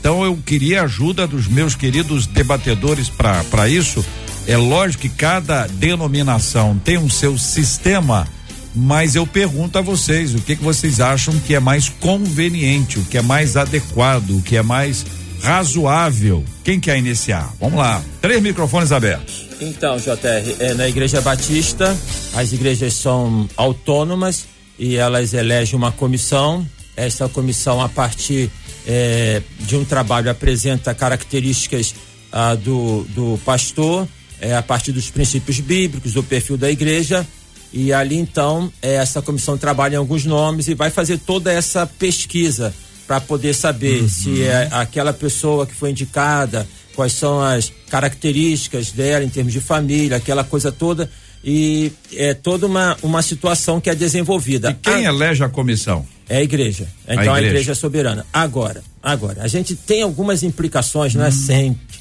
[0.00, 4.04] Então eu queria a ajuda dos meus queridos debatedores para isso.
[4.46, 8.28] É lógico que cada denominação tem um seu sistema,
[8.74, 13.04] mas eu pergunto a vocês o que, que vocês acham que é mais conveniente, o
[13.04, 15.06] que é mais adequado, o que é mais
[15.40, 16.44] razoável.
[16.62, 17.52] Quem quer iniciar?
[17.58, 18.02] Vamos lá.
[18.20, 19.46] Três microfones abertos.
[19.60, 21.96] Então, JR, é, na Igreja Batista,
[22.34, 24.46] as igrejas são autônomas
[24.78, 26.66] e elas elegem uma comissão.
[26.96, 28.50] Essa comissão, a partir
[28.86, 31.94] é, de um trabalho, apresenta características
[32.32, 34.08] ah, do, do pastor,
[34.40, 37.26] é, a partir dos princípios bíblicos, do perfil da igreja.
[37.72, 41.86] E ali, então, é, essa comissão trabalha em alguns nomes e vai fazer toda essa
[41.86, 42.72] pesquisa
[43.06, 49.24] para poder saber se é aquela pessoa que foi indicada, quais são as características dela
[49.24, 51.10] em termos de família, aquela coisa toda.
[51.44, 54.70] E é toda uma, uma situação que é desenvolvida.
[54.70, 56.06] E quem Ah, elege a comissão?
[56.28, 56.88] é a igreja.
[57.06, 57.46] Então a igreja.
[57.48, 57.72] igreja.
[57.72, 58.26] é soberana.
[58.32, 61.93] Agora, agora, a gente tem algumas implicações, não é sempre.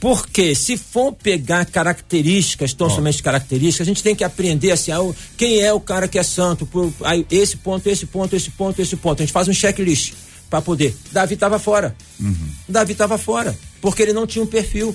[0.00, 5.00] Porque se for pegar características, tão somente características, a gente tem que aprender assim, ah,
[5.02, 8.50] o- quem é o cara que é santo, por, aí, esse ponto, esse ponto, esse
[8.50, 9.20] ponto, esse ponto.
[9.22, 10.12] A gente faz um checklist
[10.48, 10.96] para poder.
[11.12, 11.94] Davi estava fora.
[12.68, 14.94] Davi estava fora, porque ele não tinha um perfil.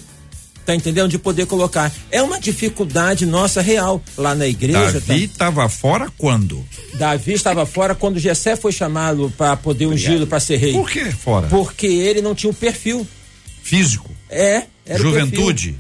[0.66, 1.10] Tá entendendo?
[1.10, 1.92] De poder colocar.
[2.10, 4.94] É uma dificuldade nossa real lá na igreja.
[5.02, 5.08] tá?
[5.08, 6.64] Davi estava fora quando?
[6.94, 10.72] Davi estava fora quando Jessé foi chamado para poder ungí-lo para ser rei.
[10.72, 11.48] Por que fora?
[11.48, 13.06] Porque ele não tinha um perfil.
[13.64, 14.12] Físico.
[14.30, 14.64] É,
[14.98, 15.76] Juventude.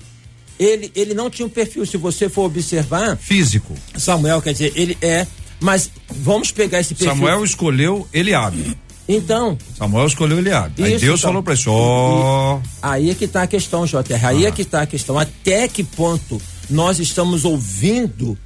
[0.57, 1.85] Ele, ele não tinha um perfil.
[1.85, 3.75] Se você for observar, Físico.
[3.97, 5.27] Samuel, quer dizer, ele é.
[5.59, 7.13] Mas vamos pegar esse perfil.
[7.13, 8.77] Samuel escolheu Eliabe.
[9.07, 10.81] Então, Samuel escolheu Eliabe.
[10.81, 11.29] Aí Isso, Deus então.
[11.29, 12.59] falou pra ele, ó.
[12.81, 14.25] aí é que está a questão, JR.
[14.25, 15.19] Aí é que está a questão.
[15.19, 18.37] Até que ponto nós estamos ouvindo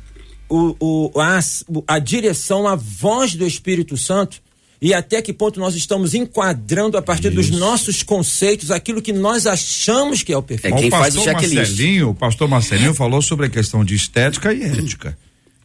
[0.50, 1.39] o, o, a,
[1.88, 4.41] a direção, a voz do Espírito Santo
[4.81, 9.47] e até que ponto nós estamos enquadrando a partir dos nossos conceitos aquilo que nós
[9.47, 10.75] achamos que é o perfil.
[10.75, 11.55] É quem o faz o pastor checklist.
[11.55, 15.17] Marcelinho, o pastor Marcelinho falou sobre a questão de estética e ética.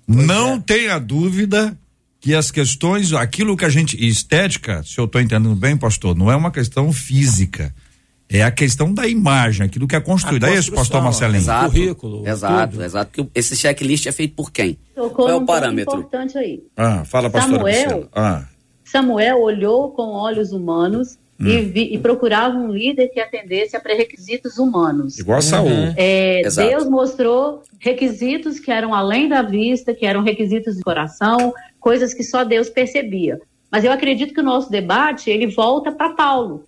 [0.08, 1.76] Não tenha dúvida
[2.20, 3.96] que as questões, aquilo que a gente.
[4.02, 7.74] Estética, se eu estou entendendo bem, pastor, não é uma questão física.
[8.28, 10.46] É a questão da imagem, aquilo que é construído.
[10.46, 11.42] É isso, pastor Marcelinho.
[11.42, 11.70] Exato.
[11.72, 12.84] currículo, Exato, tudo.
[12.84, 13.10] exato.
[13.14, 14.78] Porque esse checklist é feito por quem?
[14.94, 15.98] Tocou Qual é o parâmetro?
[15.98, 16.62] importante aí.
[16.74, 18.08] Ah, fala, pastor Samuel.
[18.14, 18.44] Ah,
[18.92, 21.48] Samuel olhou com olhos humanos Hum.
[21.48, 25.18] e, vi- e procurava um líder que atendesse a pré-requisitos humanos.
[25.18, 25.68] igual a Saul.
[25.96, 26.68] É, Exato.
[26.68, 32.22] Deus mostrou requisitos que eram além da vista, que eram requisitos de coração, coisas que
[32.22, 33.40] só Deus percebia.
[33.70, 36.64] Mas eu acredito que o nosso debate ele volta para Paulo.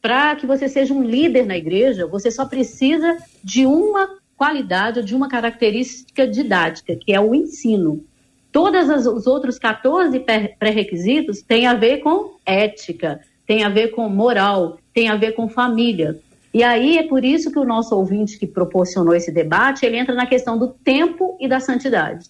[0.00, 5.04] Para que você seja um líder na igreja, você só precisa de uma qualidade ou
[5.04, 8.02] de uma característica didática, que é o ensino.
[8.52, 14.08] Todos os outros 14 pré- pré-requisitos têm a ver com ética, tem a ver com
[14.08, 16.20] moral, tem a ver com família.
[16.52, 20.14] E aí é por isso que o nosso ouvinte que proporcionou esse debate, ele entra
[20.14, 22.26] na questão do tempo e da santidade.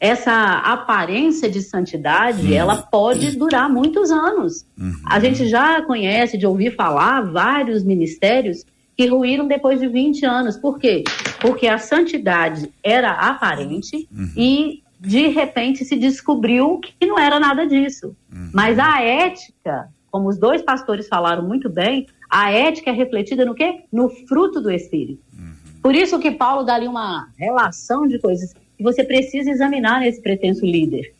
[0.00, 4.66] Essa aparência de santidade, ela pode durar muitos anos.
[5.06, 8.64] A gente já conhece de ouvir falar vários ministérios
[8.96, 10.56] que ruíram depois de 20 anos.
[10.56, 11.04] Por quê?
[11.40, 18.16] Porque a santidade era aparente e de repente se descobriu que não era nada disso.
[18.52, 23.54] Mas a ética, como os dois pastores falaram muito bem, a ética é refletida no
[23.54, 23.80] quê?
[23.92, 25.22] No fruto do Espírito.
[25.82, 30.20] Por isso que Paulo dá ali uma relação de coisas que você precisa examinar nesse
[30.22, 31.12] pretenso líder.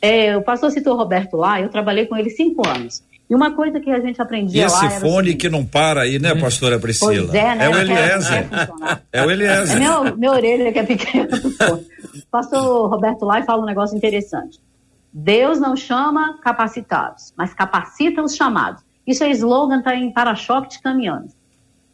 [0.00, 3.02] É, o pastor citou Roberto lá, eu trabalhei com ele cinco anos.
[3.30, 6.02] E uma coisa que a gente E aprendia lá esse fone seguinte, que não para
[6.02, 7.28] aí, né, pastora Priscila?
[7.28, 7.64] Pois é, né?
[7.64, 8.48] é o Eliezer.
[9.10, 9.78] É o É Eliezer.
[9.78, 11.28] meu, minha orelha que é pequena.
[12.14, 14.60] O pastor Roberto Lai fala um negócio interessante.
[15.12, 18.82] Deus não chama capacitados, mas capacita os chamados.
[19.06, 21.36] Isso é slogan, está em para-choque de caminhões.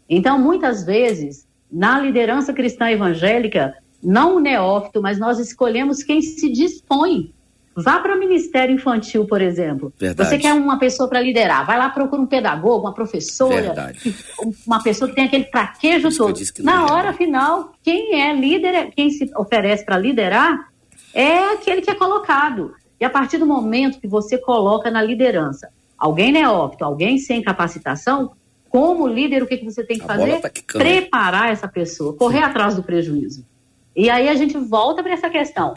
[0.09, 6.50] Então, muitas vezes, na liderança cristã evangélica, não o neófito, mas nós escolhemos quem se
[6.50, 7.35] dispõe.
[7.83, 9.93] Vá para o Ministério Infantil, por exemplo.
[9.99, 10.29] Verdade.
[10.29, 14.14] Você quer uma pessoa para liderar, vai lá procura um pedagogo, uma professora, Verdade.
[14.67, 16.38] uma pessoa que tem aquele traquejo todo.
[16.61, 16.93] Na é.
[16.93, 20.69] hora final, quem é líder, é- quem se oferece para liderar,
[21.14, 22.75] é aquele que é colocado.
[23.01, 28.33] E a partir do momento que você coloca na liderança alguém neófito, alguém sem capacitação,
[28.69, 30.41] como líder, o que, que você tem que A fazer?
[30.41, 30.51] tá.
[30.79, 33.47] Preparar essa pessoa, correr atrás do prejuízo.
[33.97, 35.75] E aí a gente volta para essa questão.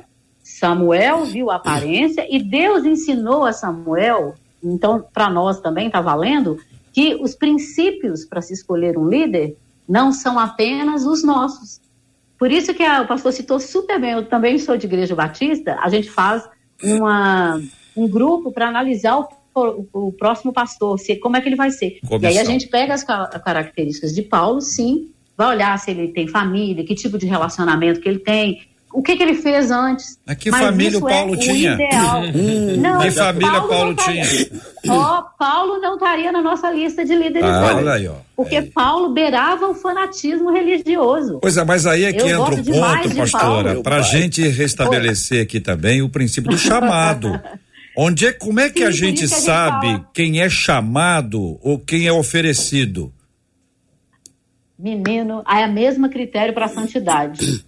[0.60, 6.60] Samuel viu a aparência e Deus ensinou a Samuel, então para nós também está valendo,
[6.94, 9.56] que os princípios para se escolher um líder
[9.88, 11.80] não são apenas os nossos.
[12.38, 15.78] Por isso que a- o pastor citou super bem, eu também sou de igreja batista,
[15.82, 16.48] a gente faz
[16.84, 17.62] uma,
[17.96, 22.00] um grupo para analisar o, o- próximo pastor, se, como é que ele vai ser.
[22.04, 22.42] E aí Comissão.
[22.42, 26.84] a gente pega as ca- características de Paulo, sim, vai olhar se ele tem família,
[26.86, 28.62] que tipo de relacionamento que ele tem,
[28.94, 30.20] o que, que ele fez antes.
[30.26, 31.72] Mas que Mas família isso o Paulo é tinha?
[31.72, 32.22] O ideal.
[32.78, 34.62] não, Que família não Paulo estaria- tinha?
[34.90, 37.44] Ó, Paulo não estaria na nossa lista de líderes.
[37.50, 38.16] Ah, olha aí, ó.
[38.36, 38.62] Porque É.
[38.62, 41.40] Paulo beirava o fanatismo religioso.
[41.42, 43.84] Pois é, mas aí é que Eu entra o ponto, pastora, Paulo.
[43.84, 47.40] para a gente restabelecer aqui também o princípio do chamado.
[47.98, 51.60] Onde é, como é que Sim, a gente que a gente sabe quem é chamado
[51.62, 53.12] ou quem é oferecido?
[54.80, 57.64] Menino, é o mesmo critério para a santidade.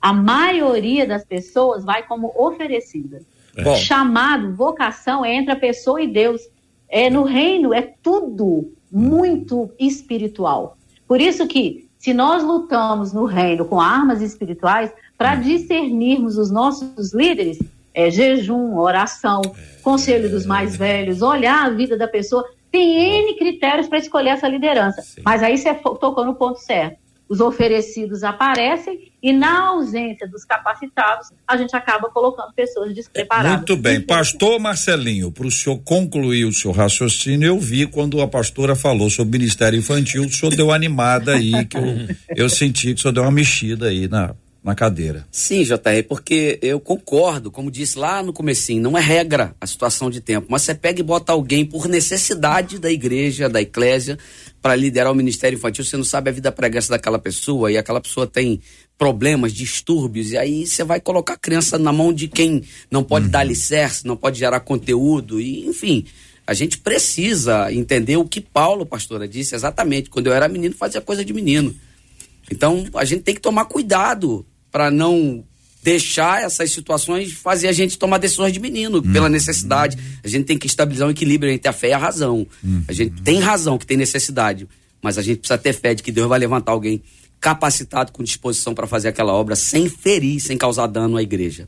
[0.00, 3.20] A maioria das pessoas vai como oferecida.
[3.62, 3.74] Bom.
[3.74, 6.40] Chamado, vocação é entre a pessoa e Deus.
[6.88, 10.76] É no reino é tudo muito espiritual.
[11.06, 17.12] Por isso que se nós lutamos no reino com armas espirituais para discernirmos os nossos
[17.12, 17.58] líderes,
[17.92, 19.42] é jejum, oração,
[19.82, 24.46] conselho dos mais velhos, olhar a vida da pessoa, tem N critérios para escolher essa
[24.46, 25.02] liderança.
[25.24, 26.98] Mas aí você tocou no ponto certo.
[27.28, 33.58] Os oferecidos aparecem e na ausência dos capacitados, a gente acaba colocando pessoas despreparadas.
[33.58, 34.00] Muito bem.
[34.00, 39.10] Pastor Marcelinho, para o senhor concluir o seu raciocínio, eu vi quando a pastora falou
[39.10, 41.82] sobre o Ministério Infantil, o senhor deu animada aí, que eu,
[42.44, 44.34] eu senti que o senhor deu uma mexida aí na,
[44.68, 45.26] na cadeira.
[45.32, 50.10] Sim, JR, porque eu concordo, como disse lá no comecinho, não é regra a situação
[50.10, 54.18] de tempo, mas você pega e bota alguém por necessidade da igreja, da eclésia,
[54.60, 58.00] para liderar o ministério infantil, você não sabe a vida pregressa daquela pessoa e aquela
[58.00, 58.60] pessoa tem
[58.98, 63.28] problemas, distúrbios, e aí você vai colocar a criança na mão de quem não pode
[63.28, 66.04] dar alicerce, não pode gerar conteúdo, e enfim,
[66.46, 70.10] a gente precisa entender o que Paulo, pastora, disse exatamente.
[70.10, 71.74] Quando eu era menino, fazia coisa de menino.
[72.50, 75.44] Então, a gente tem que tomar cuidado para não
[75.82, 79.96] deixar essas situações fazer a gente tomar decisões de menino, pela necessidade.
[80.22, 82.46] A gente tem que estabilizar um equilíbrio entre a fé e a razão.
[82.86, 84.68] A gente tem razão que tem necessidade,
[85.00, 87.00] mas a gente precisa ter fé de que Deus vai levantar alguém
[87.40, 91.66] capacitado com disposição para fazer aquela obra sem ferir, sem causar dano à igreja.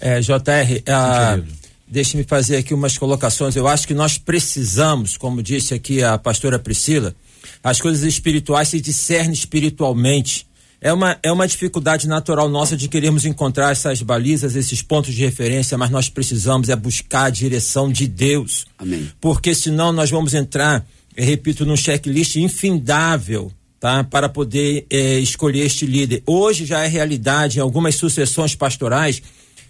[0.00, 1.38] É, JR, ah,
[1.86, 3.54] deixe-me fazer aqui umas colocações.
[3.54, 7.14] Eu acho que nós precisamos, como disse aqui a pastora Priscila,
[7.62, 10.46] as coisas espirituais se discernem espiritualmente.
[10.84, 15.24] É uma, é uma dificuldade natural nossa de queremos encontrar essas balizas, esses pontos de
[15.24, 18.66] referência, mas nós precisamos é buscar a direção de Deus.
[18.76, 19.08] Amém.
[19.20, 20.84] Porque senão nós vamos entrar,
[21.16, 24.02] repito, num checklist infindável, tá?
[24.02, 26.20] Para poder eh, escolher este líder.
[26.26, 29.22] Hoje já é realidade em algumas sucessões pastorais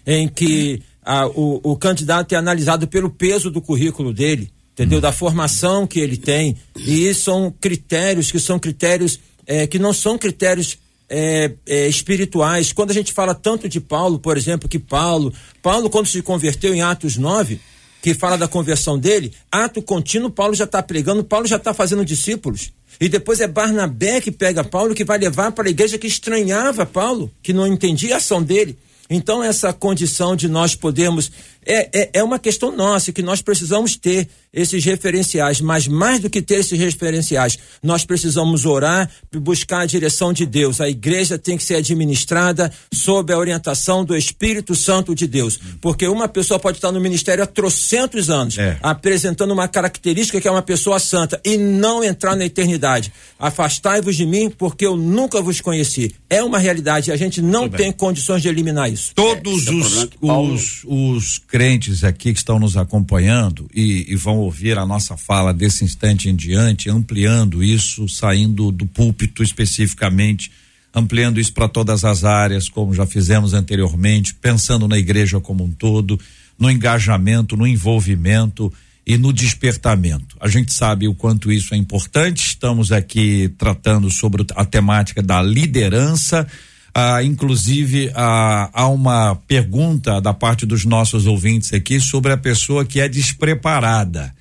[0.07, 4.99] em que ah, o, o candidato é analisado pelo peso do currículo dele, entendeu?
[4.99, 6.57] Da formação que ele tem.
[6.75, 12.71] E isso são critérios que são critérios eh, que não são critérios é, é, espirituais.
[12.71, 16.73] Quando a gente fala tanto de Paulo, por exemplo, que Paulo, Paulo quando se converteu
[16.73, 17.59] em Atos 9,
[18.01, 22.03] que fala da conversão dele, ato contínuo, Paulo já está pregando, Paulo já está fazendo
[22.03, 22.71] discípulos.
[22.99, 26.85] E depois é Barnabé que pega Paulo, que vai levar para a igreja que estranhava
[26.85, 28.77] Paulo, que não entendia a ação dele.
[29.09, 31.31] Então, essa condição de nós podermos.
[31.65, 36.29] É, é, é uma questão nossa, que nós precisamos ter esses referenciais, mas mais do
[36.29, 40.79] que ter esses referenciais, nós precisamos orar e buscar a direção de Deus.
[40.79, 45.59] A igreja tem que ser administrada sob a orientação do Espírito Santo de Deus.
[45.81, 48.77] Porque uma pessoa pode estar no ministério há trocentos anos, É.
[48.83, 53.11] apresentando uma característica que é uma pessoa santa e não entrar na eternidade.
[53.39, 56.13] Afastai-vos de mim, porque eu nunca vos conheci.
[56.29, 57.85] É uma realidade, a gente não Tudo bem.
[57.87, 59.13] tem condições de eliminar isso.
[59.15, 64.37] Todos é o os, os, os crentes aqui que estão nos acompanhando e, e vão
[64.37, 70.49] ouvir a nossa fala desse instante em diante, ampliando isso, saindo do púlpito especificamente,
[70.91, 75.69] ampliando isso para todas as áreas, como já fizemos anteriormente, pensando na igreja como um
[75.69, 76.19] todo,
[76.57, 78.73] no engajamento, no envolvimento
[79.05, 80.35] e no despertamento.
[80.39, 82.47] A gente sabe o quanto isso é importante.
[82.47, 86.47] Estamos aqui tratando sobre a temática da liderança
[86.95, 92.85] Ah, inclusive, ah, há uma pergunta da parte dos nossos ouvintes aqui sobre a pessoa
[92.85, 94.33] que é despreparada.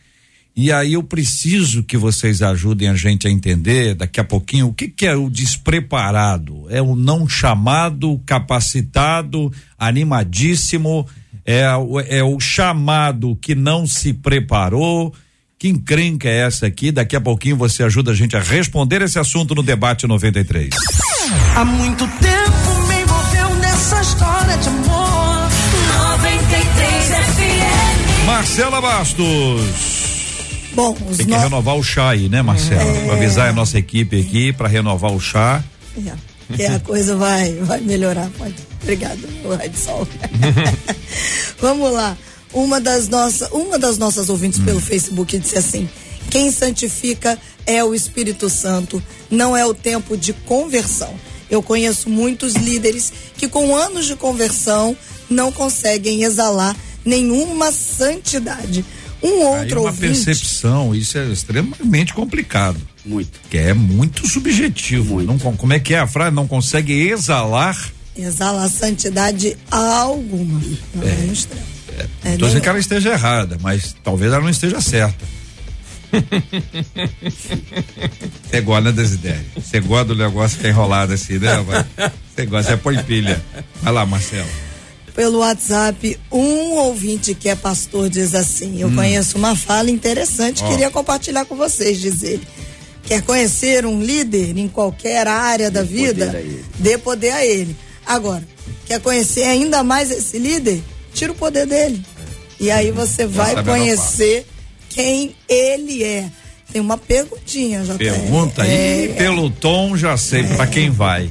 [0.54, 4.74] E aí eu preciso que vocês ajudem a gente a entender daqui a pouquinho o
[4.74, 6.66] que, que é o despreparado.
[6.68, 11.06] É o não chamado, capacitado, animadíssimo,
[11.46, 11.64] é,
[12.08, 15.14] é o chamado que não se preparou.
[15.58, 16.92] Que encrenca é essa aqui?
[16.92, 20.74] Daqui a pouquinho você ajuda a gente a responder esse assunto no debate 93.
[21.56, 22.41] Há muito tempo
[24.56, 25.50] de amor.
[26.18, 28.26] 93 FM.
[28.26, 29.92] Marcela Bastos.
[30.74, 31.38] Bom, os Tem que no...
[31.38, 32.82] renovar o chá aí, né, Marcela?
[32.82, 33.04] É.
[33.04, 35.62] Pra avisar a nossa equipe aqui para renovar o chá.
[35.96, 38.28] É, que a coisa vai, vai melhorar.
[38.38, 38.54] Pode.
[38.82, 39.20] Obrigado,
[39.56, 40.08] Radsol.
[41.60, 42.16] Vamos lá.
[42.52, 45.88] Uma das, nossas, uma das nossas ouvintes pelo Facebook disse assim:
[46.30, 51.14] quem santifica é o Espírito Santo, não é o tempo de conversão.
[51.52, 54.96] Eu conheço muitos líderes que, com anos de conversão,
[55.28, 56.74] não conseguem exalar
[57.04, 58.82] nenhuma santidade.
[59.22, 60.00] Um Aí outro uma ouvinte.
[60.24, 62.80] percepção, isso é extremamente complicado.
[63.04, 63.38] Muito.
[63.50, 65.16] Que é muito subjetivo.
[65.16, 65.26] Muito.
[65.26, 66.34] Não, como é que é a frase?
[66.34, 67.92] Não consegue exalar.
[68.16, 70.58] Exalar santidade alguma.
[70.94, 71.06] Não é.
[71.06, 75.22] É, Não tô nem- dizendo que ela esteja errada, mas talvez ela não esteja certa.
[78.50, 79.44] Você gosta, né, Desidério?
[79.56, 81.50] Você gosta do negócio que é enrolado assim, né?
[82.34, 83.42] Você gosta, você põe pilha.
[83.82, 84.48] Vai lá, Marcelo.
[85.14, 88.94] Pelo WhatsApp, um ouvinte que é pastor diz assim: Eu Hum.
[88.96, 90.68] conheço uma fala interessante, Ó.
[90.68, 92.46] queria compartilhar com vocês, diz ele.
[93.04, 96.26] Quer conhecer um líder em qualquer área da vida?
[96.26, 96.64] poder.
[96.78, 97.76] Dê poder a ele.
[98.06, 98.42] Agora,
[98.86, 100.80] quer conhecer ainda mais esse líder?
[101.12, 102.02] Tira o poder dele.
[102.58, 104.46] E aí você vai conhecer
[104.92, 106.30] quem ele é.
[106.72, 111.30] Tem uma perguntinha, já Pergunta aí, É, pelo tom já sei pra quem vai.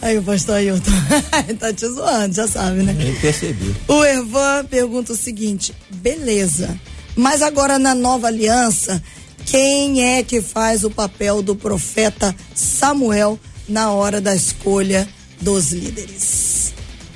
[0.00, 0.90] Aí o pastor Ailton
[1.60, 2.92] tá te zoando, já sabe, né?
[2.92, 3.74] Nem percebi.
[3.86, 6.76] O Ervan pergunta o seguinte: beleza,
[7.14, 9.02] mas agora na nova aliança,
[9.46, 15.08] quem é que faz o papel do profeta Samuel na hora da escolha
[15.40, 16.61] dos líderes?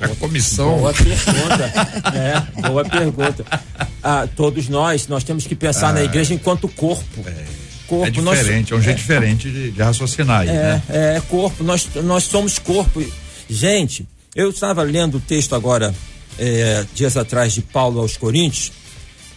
[0.01, 0.78] A comissão.
[0.78, 1.72] Boa pergunta.
[2.14, 3.44] é, boa pergunta.
[4.03, 7.05] Ah, todos nós, nós temos que pensar na igreja enquanto corpo.
[7.86, 10.82] Corpo, É nós- diferente, é um jeito diferente de, de raciocinar aí, É, né?
[10.88, 13.03] é corpo, nós, nós somos corpo.
[13.49, 15.94] Gente, eu estava lendo o texto agora,
[16.38, 18.72] é, dias atrás, de Paulo aos Coríntios,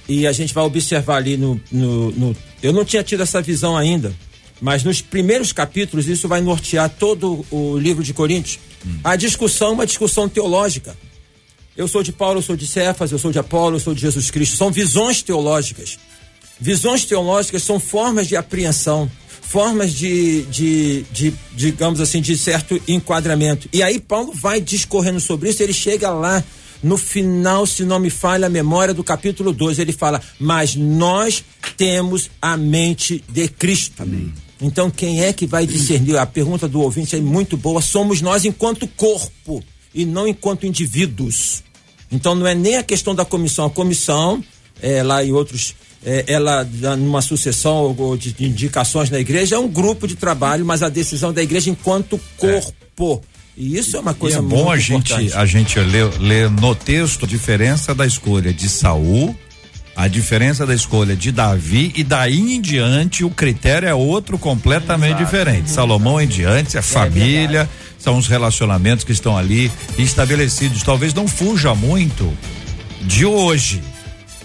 [0.08, 3.78] e a gente vai observar ali no, no, no- Eu não tinha tido essa visão
[3.78, 4.12] ainda,
[4.62, 8.60] mas nos primeiros capítulos isso vai nortear todo o livro de Coríntios.
[9.04, 10.98] A discussão é uma discussão teológica.
[11.76, 14.02] Eu sou de Paulo, eu sou de Cefas, eu sou de Apolo, eu sou de
[14.02, 14.58] Jesus Cristo.
[14.58, 15.98] São visões teológicas.
[16.60, 19.10] Visões teológicas são formas de apreensão,
[19.42, 23.70] formas de, de, de, digamos assim, de certo enquadramento.
[23.72, 26.44] E aí Paulo vai discorrendo sobre isso, ele chega lá
[26.82, 31.44] no final, se não me falha a memória, do capítulo 12, ele fala: Mas nós
[31.76, 34.04] temos a mente de Cristo.
[34.62, 36.18] Então, quem é que vai discernir?
[36.18, 37.82] A pergunta do ouvinte é muito boa.
[37.82, 41.64] Somos nós enquanto corpo e não enquanto indivíduos.
[42.12, 43.66] Então não é nem a questão da comissão.
[43.66, 44.44] A comissão,
[44.82, 49.60] é, lá em outros, é, ela dá numa sucessão de, de indicações na igreja, é
[49.60, 53.22] um grupo de trabalho, mas a decisão da igreja enquanto corpo.
[53.56, 55.34] E isso é uma E coisa é muito bom a gente, importante.
[55.38, 59.36] a gente ler, ler no texto a diferença da escolha de Saul,
[60.00, 65.18] a diferença da escolha de Davi e daí em diante o critério é outro completamente
[65.18, 65.70] diferente.
[65.70, 70.84] Salomão em diante é família, são os relacionamentos que estão ali estabelecidos.
[70.84, 72.34] Talvez não fuja muito
[73.02, 73.82] de hoje.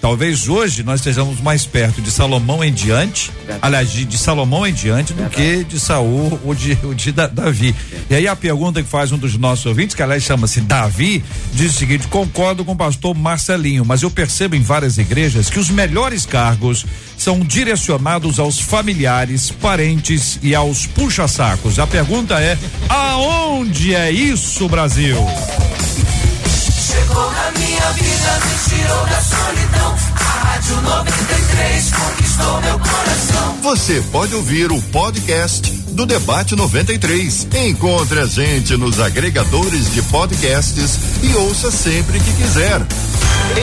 [0.04, 3.32] Talvez hoje nós estejamos mais perto de Salomão em diante,
[3.62, 7.26] aliás, de, de Salomão em diante do que de Saul ou de, ou de Da-
[7.26, 7.74] Davi.
[8.10, 11.24] E aí a pergunta que faz um dos nossos ouvintes, que aliás chama-se Davi,
[11.54, 15.58] diz o seguinte: concordo com o pastor Marcelinho, mas eu percebo em várias igrejas que
[15.58, 16.84] os melhores cargos
[17.16, 21.78] são direcionados aos familiares, parentes e aos puxa-sacos.
[21.78, 22.58] A pergunta é:
[22.90, 25.16] aonde é isso, Brasil?
[26.94, 29.96] Chegou na minha vida, me tirou da solidão.
[30.14, 33.58] A Rádio 93 conquistou meu coração.
[33.62, 37.48] Você pode ouvir o podcast do Debate 93.
[37.66, 42.80] Encontre a gente nos agregadores de podcasts e ouça sempre que quiser.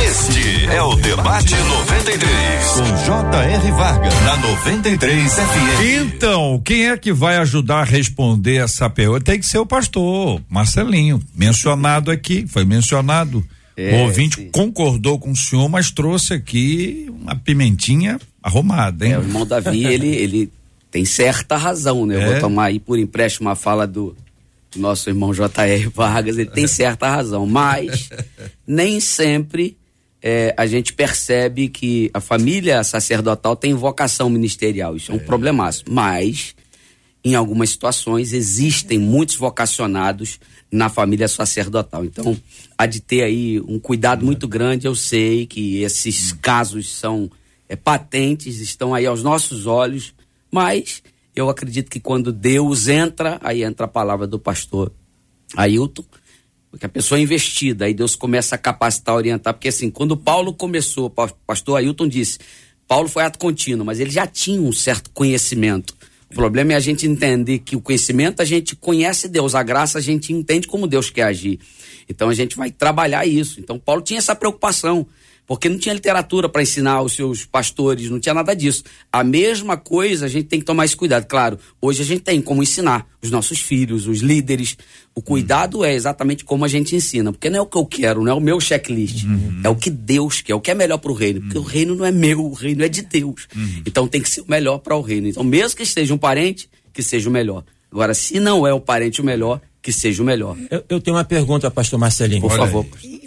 [0.05, 3.71] Este é o Debate 93 com J.R.
[3.71, 6.13] Vargas na 93 FM.
[6.13, 9.25] Então, quem é que vai ajudar a responder essa pergunta?
[9.25, 13.45] Tem que ser o pastor Marcelinho, mencionado aqui, foi mencionado.
[13.75, 14.49] É, o ouvinte sim.
[14.51, 19.13] concordou com o senhor, mas trouxe aqui uma pimentinha arrumada, hein?
[19.13, 20.51] É, o irmão Davi, ele, ele
[20.91, 22.15] tem certa razão, né?
[22.17, 22.31] Eu É.
[22.33, 24.15] vou tomar aí por empréstimo a fala do,
[24.75, 25.87] nosso irmão J.R.
[25.87, 28.09] Vargas, ele tem certa razão, mas
[28.65, 29.77] nem sempre
[30.21, 34.95] é, a gente percebe que a família sacerdotal tem vocação ministerial.
[34.95, 35.21] Isso é um é.
[35.21, 35.83] problemaço.
[35.89, 36.55] Mas,
[37.23, 40.39] em algumas situações, existem muitos vocacionados
[40.71, 42.05] na família sacerdotal.
[42.05, 42.37] Então,
[42.77, 44.87] há de ter aí um cuidado muito grande.
[44.87, 47.29] Eu sei que esses casos são
[47.67, 50.13] é, patentes, estão aí aos nossos olhos,
[50.51, 51.01] mas
[51.35, 54.91] eu acredito que quando Deus entra, aí entra a palavra do pastor
[55.55, 56.03] Ailton,
[56.69, 60.53] porque a pessoa é investida, aí Deus começa a capacitar, orientar, porque assim, quando Paulo
[60.53, 62.39] começou, o pastor Ailton disse,
[62.87, 65.95] Paulo foi ato contínuo, mas ele já tinha um certo conhecimento.
[66.29, 69.97] O problema é a gente entender que o conhecimento a gente conhece Deus, a graça
[69.97, 71.59] a gente entende como Deus quer agir.
[72.07, 73.59] Então a gente vai trabalhar isso.
[73.59, 75.05] Então Paulo tinha essa preocupação
[75.45, 78.83] porque não tinha literatura para ensinar os seus pastores, não tinha nada disso.
[79.11, 81.25] A mesma coisa, a gente tem que tomar esse cuidado.
[81.25, 84.77] Claro, hoje a gente tem como ensinar os nossos filhos, os líderes.
[85.13, 85.85] O cuidado uhum.
[85.85, 88.35] é exatamente como a gente ensina, porque não é o que eu quero, não é
[88.35, 89.25] o meu checklist.
[89.25, 89.61] Uhum.
[89.63, 91.41] É o que Deus quer, o que é melhor para o reino.
[91.41, 91.63] Porque uhum.
[91.63, 93.47] o reino não é meu, o reino é de Deus.
[93.55, 93.81] Uhum.
[93.85, 95.27] Então tem que ser o melhor para o reino.
[95.27, 97.63] Então, mesmo que seja um parente, que seja o melhor.
[97.91, 100.55] Agora, se não é o parente o melhor, que seja o melhor.
[100.69, 102.41] Eu, eu tenho uma pergunta, pastor Marcelinho.
[102.41, 102.85] Por favor.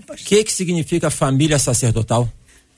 [0.08, 2.28] O que, que significa família sacerdotal?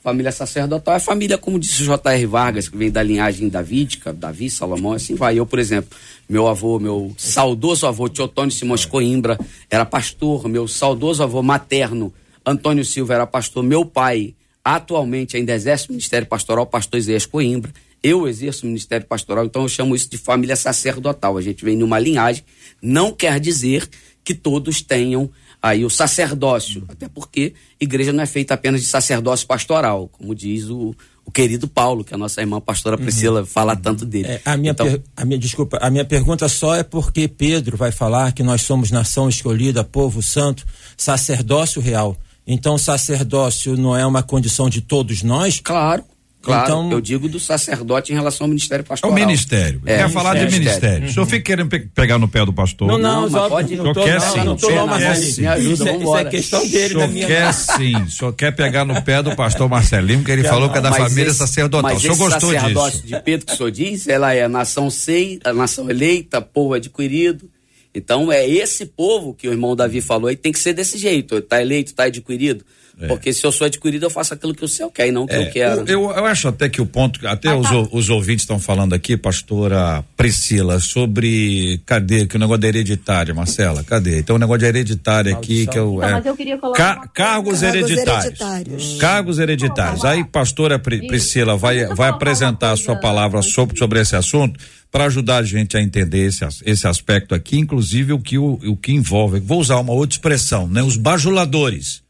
[0.03, 2.27] Família sacerdotal é família, como disse o J.R.
[2.27, 5.37] Vargas, que vem da linhagem davídica, Davi, Salomão, assim vai.
[5.37, 5.91] Eu, por exemplo,
[6.29, 9.37] meu avô, meu saudoso avô, Teotônio Simões Coimbra,
[9.69, 10.49] era pastor.
[10.49, 12.15] Meu saudoso avô materno,
[12.45, 13.65] Antônio Silva, era pastor.
[13.65, 14.33] Meu pai,
[14.65, 17.73] atualmente, ainda exerce o ministério pastoral, pastor Isaías Coimbra.
[18.01, 21.37] Eu exerço o ministério pastoral, então eu chamo isso de família sacerdotal.
[21.37, 22.45] A gente vem numa linhagem,
[22.81, 23.89] não quer dizer
[24.23, 25.29] que todos tenham
[25.67, 30.69] aí o sacerdócio, até porque igreja não é feita apenas de sacerdócio pastoral, como diz
[30.69, 30.95] o,
[31.25, 33.47] o querido Paulo, que a nossa irmã pastora Priscila uhum.
[33.47, 34.29] fala tanto dele.
[34.29, 37.77] É, a minha, então, per, a minha desculpa, a minha pergunta só é porque Pedro
[37.77, 40.65] vai falar que nós somos nação escolhida, povo santo,
[40.97, 42.17] sacerdócio real.
[42.47, 45.61] Então, sacerdócio não é uma condição de todos nós?
[45.61, 46.05] Claro.
[46.47, 49.19] Claro, então, eu digo do sacerdote em relação ao ministério pastoral.
[49.19, 49.83] É o ministério.
[49.85, 51.03] É, Quer falar de ministério.
[51.03, 51.11] Uhum.
[51.11, 52.87] O senhor fica querendo pe pegar no pé do pastor?
[52.87, 53.75] Não, não, não pode.
[53.75, 54.45] Não, tô, quer, sim.
[54.45, 57.97] não, tô, não, me ajuda, isso, é, isso é questão dele, da minha quer sim.
[57.97, 60.93] O senhor quer pegar no pé do pastor Marcelinho, que ele falou que é da
[60.93, 61.91] família esse, sacerdotal.
[61.91, 63.03] Mas o senhor gostou disso?
[63.05, 67.51] de Pedro que o senhor diz, ela é nação sei, a nação eleita, povo adquirido.
[67.97, 71.39] Então é esse povo que o irmão Davi falou aí tem que ser desse jeito.
[71.39, 72.63] Está eleito, está adquirido.
[72.99, 73.09] É.
[73.09, 75.27] Porque se eu sou adquirido, eu faço aquilo que o céu quer e não o
[75.27, 75.43] que é.
[75.43, 75.81] eu quero.
[75.83, 77.89] Eu, eu, eu, acho até que o ponto, até ah, os, tá.
[77.93, 83.85] os ouvintes estão falando aqui, pastora Priscila, sobre cadê, que o negócio da hereditária, Marcela,
[83.85, 84.19] cadê?
[84.19, 85.97] Então o negócio de hereditária aqui, que eu.
[85.97, 88.25] Então, é, mas eu queria colocar ca, cargos, hereditários.
[88.25, 88.97] hereditários.
[88.99, 90.05] Cargos hereditários.
[90.05, 94.59] Aí, pastora Pri, Priscila vai, vai apresentar a sua palavra sobre, sobre esse assunto
[94.91, 98.77] para ajudar a gente a entender esse, esse aspecto aqui, inclusive o que, o, o
[98.77, 99.41] que envolve.
[99.41, 100.83] Vou usar uma outra expressão, né?
[100.83, 102.07] Os bajuladores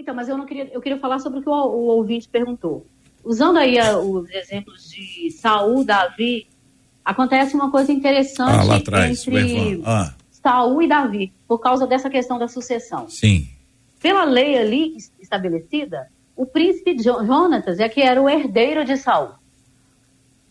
[0.00, 2.86] então, mas eu não queria, eu queria falar sobre o que o, o ouvinte perguntou.
[3.22, 6.48] Usando aí a, os exemplos de Saul, Davi,
[7.04, 10.14] acontece uma coisa interessante ah, lá atrás, entre ah.
[10.30, 13.08] Saul e Davi, por causa dessa questão da sucessão.
[13.08, 13.46] Sim.
[14.00, 19.34] Pela lei ali estabelecida, o príncipe Jonatas é que era o herdeiro de Saul.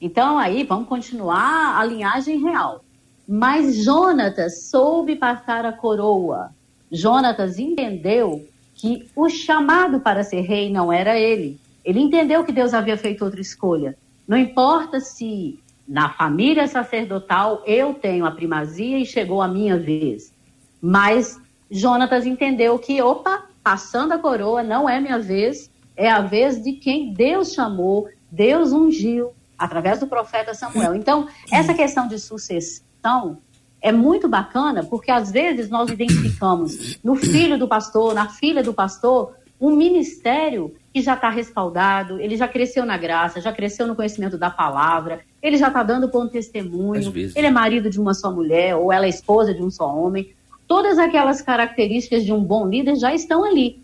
[0.01, 2.83] Então aí vamos continuar a linhagem real.
[3.27, 6.51] Mas Jonatas soube passar a coroa.
[6.91, 11.59] Jonatas entendeu que o chamado para ser rei não era ele.
[11.83, 13.97] Ele entendeu que Deus havia feito outra escolha.
[14.27, 20.33] Não importa se na família sacerdotal eu tenho a primazia e chegou a minha vez.
[20.81, 21.39] Mas
[21.69, 26.73] Jonatas entendeu que, opa, passando a coroa, não é minha vez, é a vez de
[26.73, 30.95] quem Deus chamou, Deus ungiu, através do profeta Samuel.
[30.95, 33.37] Então, essa questão de sucessão
[33.81, 38.73] é muito bacana porque às vezes nós identificamos no filho do pastor, na filha do
[38.73, 43.95] pastor, um ministério que já está respaldado, ele já cresceu na graça, já cresceu no
[43.95, 48.31] conhecimento da palavra, ele já está dando bom testemunho, ele é marido de uma só
[48.31, 50.33] mulher ou ela é esposa de um só homem.
[50.65, 53.83] Todas aquelas características de um bom líder já estão ali.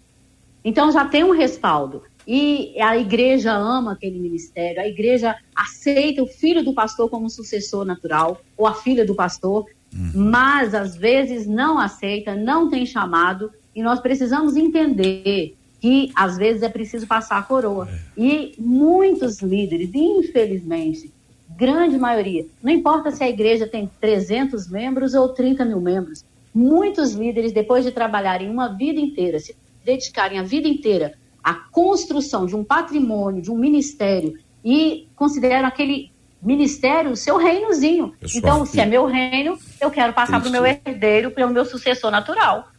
[0.63, 2.03] Então já tem um respaldo.
[2.28, 7.86] E a igreja ama aquele ministério, a igreja aceita o filho do pastor como sucessor
[7.86, 9.65] natural, ou a filha do pastor,
[10.13, 16.63] mas às vezes não aceita, não tem chamado, e nós precisamos entender que às vezes
[16.63, 17.88] é preciso passar a coroa.
[17.88, 17.99] É.
[18.17, 21.13] E muitos líderes, infelizmente,
[21.55, 27.13] grande maioria, não importa se a igreja tem 300 membros ou 30 mil membros, muitos
[27.13, 31.13] líderes, depois de trabalharem uma vida inteira, se dedicarem a vida inteira
[31.45, 34.33] à construção de um patrimônio, de um ministério,
[34.63, 38.15] e consideram aquele ministério o seu reinozinho.
[38.19, 41.49] Pessoal, então, se é meu reino, eu quero passar para o meu herdeiro, para o
[41.51, 42.69] meu sucessor natural.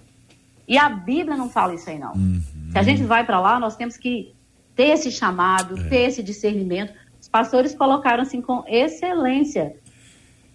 [0.67, 2.15] E a Bíblia não fala isso aí, não.
[2.73, 4.35] Se a gente vai para lá, nós temos que
[4.75, 6.93] ter esse chamado, ter esse discernimento.
[7.21, 9.77] Os pastores colocaram assim com excelência.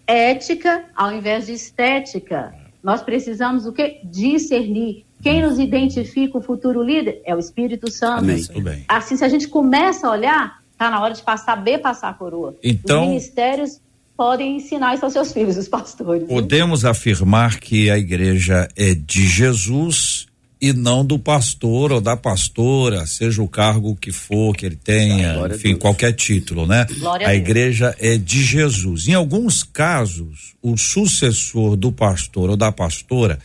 [0.06, 2.54] Ética ao invés de estética.
[2.84, 4.02] Nós precisamos o quê?
[4.04, 5.06] Discernir.
[5.22, 8.20] Quem nos identifica o futuro líder é o Espírito Santo.
[8.20, 8.86] Amém.
[8.88, 12.14] Assim, se a gente começa a olhar, tá na hora de passar B, passar a
[12.14, 12.56] coroa.
[12.64, 13.80] Então- Os ministérios
[14.18, 16.28] podem ensinar isso aos seus filhos, os pastores.
[16.28, 20.28] Podemos afirmar que a igreja é de Jesus
[20.62, 25.34] e não do pastor ou da pastora, seja o cargo que for que ele tenha,
[25.34, 26.86] Glória enfim, qualquer título, né?
[27.00, 29.08] Glória a igreja é de Jesus.
[29.08, 33.40] Em alguns casos, o sucessor do pastor ou da pastora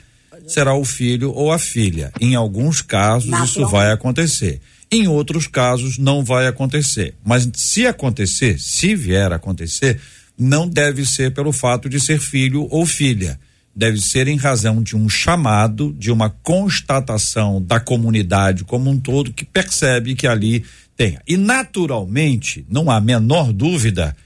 [0.47, 2.13] será o filho ou a filha.
[2.21, 4.61] Em alguns casos, isso vai acontecer.
[4.91, 7.15] Em outros casos, não vai acontecer.
[7.25, 10.01] Mas se acontecer, se vier a acontecer,
[10.39, 13.39] não deve ser pelo fato de ser filho ou filha.
[13.75, 19.33] Deve ser em razão de um chamado, de uma constatação da comunidade como um todo
[19.33, 20.65] que percebe que ali
[20.97, 21.19] tem.
[21.27, 24.17] E naturalmente, não há menor dúvida,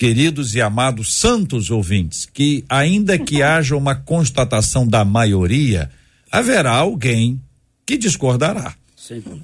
[0.00, 5.90] queridos e amados santos ouvintes, que ainda que haja uma constatação da maioria,
[6.32, 7.38] haverá alguém
[7.84, 8.74] que discordará.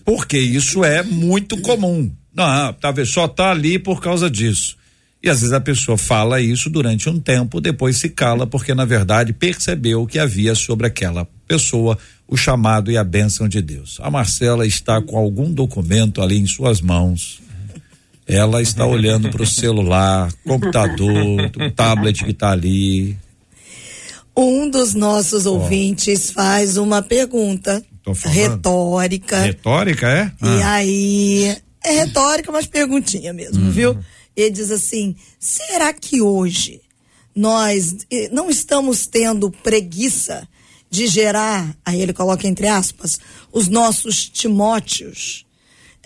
[0.03, 2.11] Porque isso é muito comum.
[2.35, 4.79] Não, talvez só tá ali por causa disso.
[5.23, 8.87] E às vezes a pessoa fala isso durante um tempo, depois se cala, porque na
[8.87, 13.99] verdade percebeu que havia sobre aquela pessoa o chamado e a bênção de Deus.
[14.01, 17.45] A Marcela está com algum documento ali em suas mãos.
[18.27, 23.17] Ela está olhando para o celular, computador, tablet que está ali.
[24.37, 27.83] Um dos nossos ouvintes faz uma pergunta
[28.25, 29.41] retórica.
[29.43, 30.33] Retórica, é?
[30.43, 33.97] E Ah, aí, é retórica, mas perguntinha mesmo, viu?
[34.37, 36.83] Ele diz assim: será que hoje
[37.35, 40.47] nós eh, não estamos tendo preguiça
[40.91, 43.19] de gerar, aí ele coloca entre aspas,
[43.53, 45.46] os nossos Timóteos,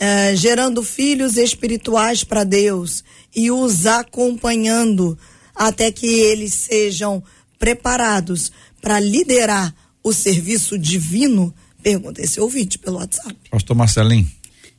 [0.01, 3.05] eh, gerando filhos espirituais para Deus
[3.37, 5.17] e os acompanhando
[5.55, 7.23] até que eles sejam
[7.59, 11.55] preparados para liderar o serviço divino?
[11.83, 13.37] Pergunta esse ouvinte pelo WhatsApp.
[13.51, 14.27] Pastor Marcelinho.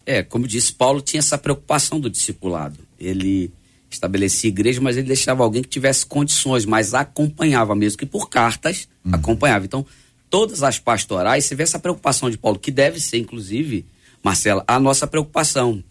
[0.04, 2.80] É, como disse, Paulo tinha essa preocupação do discipulado.
[3.00, 3.54] Ele
[3.92, 8.88] estabelecia igreja, mas ele deixava alguém que tivesse condições, mas acompanhava mesmo que por cartas
[9.12, 9.66] acompanhava.
[9.66, 9.86] Então,
[10.30, 13.86] todas as pastorais, você vê essa preocupação de Paulo, que deve ser, inclusive,
[14.24, 15.84] Marcela, a nossa preocupação.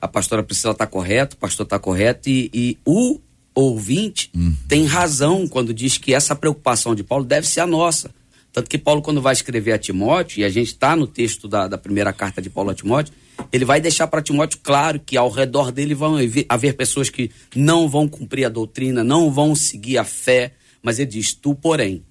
[0.00, 3.18] A pastora Priscila está correta, o pastor está correto, e, e o
[3.54, 4.30] ouvinte
[4.68, 8.10] tem razão quando diz que essa preocupação de Paulo deve ser a nossa.
[8.52, 11.66] Tanto que Paulo, quando vai escrever a Timóteo, e a gente está no texto da,
[11.66, 13.14] da primeira carta de Paulo a Timóteo,
[13.52, 17.30] ele vai deixar para Timóteo claro que ao redor dele vão haver- haver pessoas que
[17.54, 20.52] não vão cumprir a doutrina, não vão seguir a fé,
[20.82, 22.04] mas ele diz: tu, porém.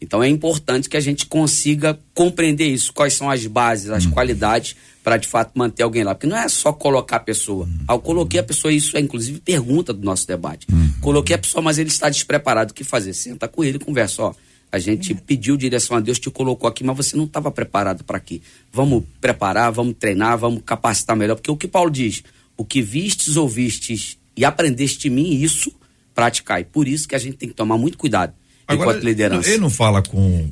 [0.00, 4.74] Então é importante que a gente consiga compreender isso, quais são as bases, as qualidades
[5.04, 6.14] para de fato manter alguém lá.
[6.14, 7.68] Porque não é só colocar a pessoa.
[7.88, 10.66] Eu coloquei a pessoa, isso é inclusive pergunta do nosso debate.
[11.00, 12.72] Coloquei a pessoa, mas ele está despreparado.
[12.72, 13.12] O que fazer?
[13.12, 14.22] Senta com ele e conversa.
[14.22, 14.34] Ó,
[14.72, 18.16] a gente pediu direção a Deus, te colocou aqui, mas você não estava preparado para
[18.16, 18.40] aqui.
[18.72, 21.34] Vamos preparar, vamos treinar, vamos capacitar melhor.
[21.34, 22.22] Porque o que Paulo diz?
[22.56, 25.72] O que vistes, ouvistes e aprendeste de mim, isso
[26.14, 26.64] praticai.
[26.64, 28.32] Por isso que a gente tem que tomar muito cuidado
[28.74, 29.48] enquanto liderança.
[29.48, 30.50] Ele não fala com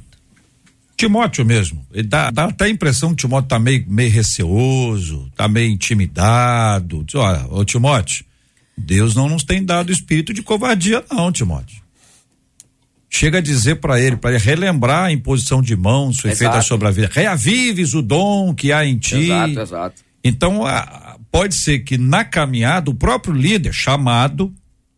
[0.97, 1.87] Timóteo mesmo.
[1.93, 7.05] Ele dá, dá até a impressão que Timóteo tá meio, meio receoso, tá meio intimidado.
[7.05, 8.25] Diz, olha, ô Timóteo,
[8.77, 11.83] Deus não nos tem dado espírito de covardia, não, Timóteo.
[13.09, 16.89] Chega a dizer para ele, para ele relembrar a imposição de mãos foi feita sobre
[16.89, 17.09] a vida.
[17.11, 19.31] Reavives o dom que há em ti.
[19.31, 20.03] Exato, exato.
[20.23, 20.65] Então,
[21.31, 24.53] pode ser que na caminhada, o próprio líder, chamado,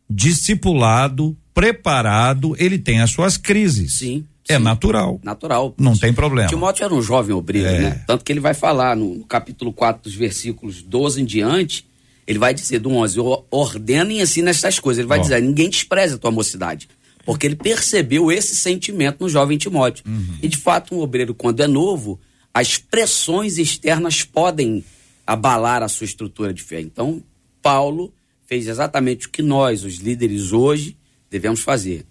[0.09, 3.95] discipulado, preparado, ele tem as suas crises.
[3.95, 4.25] Sim.
[4.49, 4.63] É sim.
[4.63, 5.21] natural.
[5.23, 5.75] Natural.
[5.79, 6.49] Não tem problema.
[6.49, 7.81] Timóteo era um jovem obreiro, É.
[7.81, 8.05] né?
[8.07, 11.87] Tanto que ele vai falar no, no capítulo 4 dos versículos 12 em diante,
[12.27, 14.99] ele vai dizer do 11, "O- ordena e ensina estas coisas.
[15.01, 15.23] Ele vai Ó.
[15.23, 16.89] dizer, ninguém despreza a tua mocidade.
[17.25, 20.05] Porque ele percebeu esse sentimento no jovem Timóteo.
[20.09, 20.39] Uhum.
[20.43, 22.19] E de fato, um obreiro, quando é novo,
[22.53, 24.83] as pressões externas podem
[25.27, 26.81] abalar a sua estrutura de fé.
[26.81, 27.23] Então,
[27.63, 28.13] Paulo
[28.47, 30.97] fez exatamente o que nós, os líderes hoje,
[31.31, 32.05] devemos fazer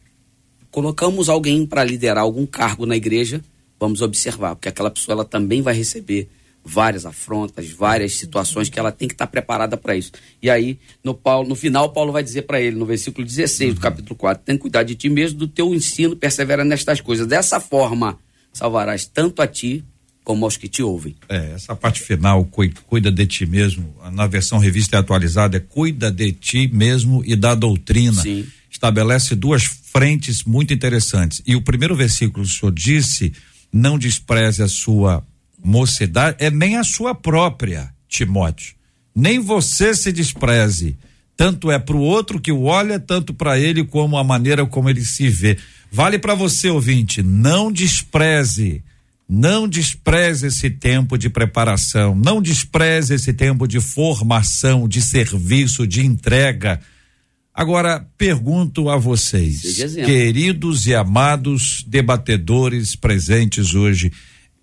[0.72, 3.41] colocamos alguém para liderar algum cargo na igreja,
[3.80, 6.30] vamos observar, porque aquela pessoa ela também vai receber
[6.63, 10.11] várias afrontas, várias situações que ela tem que estar preparada para isso.
[10.41, 13.82] E aí, no, Paulo, no final, Paulo vai dizer para ele, no versículo 16 do
[13.82, 17.26] capítulo 4, tem cuidado de ti mesmo, do teu ensino, persevera nestas coisas.
[17.26, 18.20] Dessa forma,
[18.53, 19.84] salvarás tanto a ti
[20.24, 21.15] como aos que te ouvem.
[21.28, 25.59] É, essa parte final, cui- cuida de ti mesmo, na versão revista e atualizada, é
[25.59, 28.22] cuida de ti mesmo e da doutrina.
[28.22, 28.45] Sim.
[28.70, 31.41] Estabelece duas frentes muito interessantes.
[31.45, 33.34] E o primeiro versículo que o senhor disse,
[33.72, 35.26] não despreze a sua
[35.63, 38.76] mocidade, é nem a sua própria, Timóteo.
[39.15, 40.97] Nem você se despreze.
[41.36, 44.89] Tanto é para o outro que o olha, tanto para ele como a maneira como
[44.89, 45.57] ele se vê.
[45.91, 48.84] Vale para você, ouvinte, não despreze.
[49.28, 56.03] Não despreze esse tempo de preparação, não despreze esse tempo de formação, de serviço, de
[56.03, 56.82] entrega.
[57.60, 59.62] Agora, pergunto a vocês,
[60.05, 64.14] queridos e amados debatedores presentes hoje,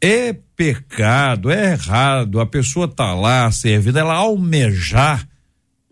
[0.01, 5.29] é pecado, é errado a pessoa tá lá servindo, ela almejar,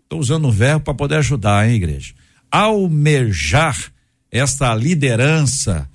[0.01, 2.15] estou usando o verbo para poder ajudar, hein, igreja?
[2.49, 3.77] Almejar
[4.31, 5.87] essa liderança,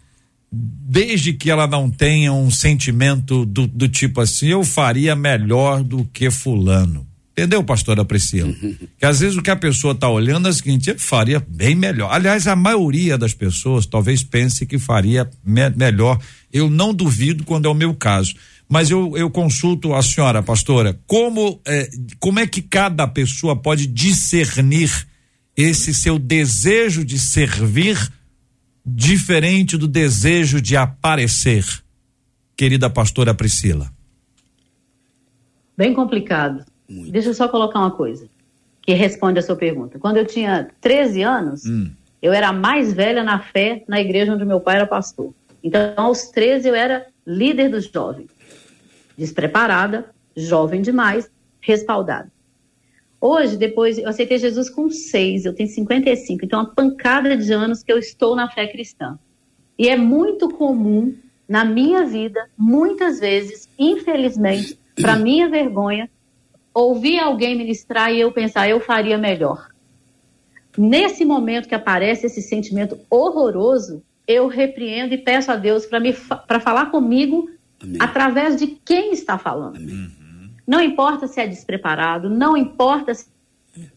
[0.52, 6.04] desde que ela não tenha um sentimento do, do tipo assim, eu faria melhor do
[6.04, 7.09] que fulano.
[7.40, 8.52] Entendeu, pastora Priscila?
[8.98, 11.74] que às vezes o que a pessoa está olhando é o seguinte, eu faria bem
[11.74, 12.12] melhor.
[12.12, 16.20] Aliás, a maioria das pessoas talvez pense que faria me- melhor.
[16.52, 18.34] Eu não duvido quando é o meu caso.
[18.68, 21.88] Mas eu, eu consulto a senhora, pastora, como, é,
[22.18, 24.90] como é que cada pessoa pode discernir
[25.56, 27.96] esse seu desejo de servir
[28.84, 31.64] diferente do desejo de aparecer,
[32.54, 33.90] querida pastora Priscila?
[35.76, 36.64] Bem complicado.
[37.10, 38.28] Deixa eu só colocar uma coisa
[38.82, 39.98] que responde a sua pergunta.
[39.98, 41.62] Quando eu tinha 13 anos,
[42.20, 45.32] eu era a mais velha na fé na igreja onde meu pai era pastor.
[45.62, 48.30] Então, aos 13, eu era líder dos jovens.
[49.16, 51.30] Despreparada, jovem demais,
[51.60, 52.30] respaldada.
[53.20, 57.82] Hoje, depois, eu aceitei Jesus com 6, eu tenho 55, então uma pancada de anos
[57.82, 59.18] que eu estou na fé cristã.
[59.78, 61.14] E é muito comum
[61.46, 66.08] na minha vida, muitas vezes, infelizmente, para minha vergonha,
[66.74, 69.68] ouvir alguém ministrar e eu pensar, eu faria melhor.
[70.76, 75.86] Nesse momento que aparece esse sentimento horroroso, eu repreendo e peço a Deus
[76.46, 77.50] para falar comigo
[77.82, 77.96] Amém.
[78.00, 79.80] através de quem está falando.
[80.66, 83.26] Não importa se é despreparado, não importa se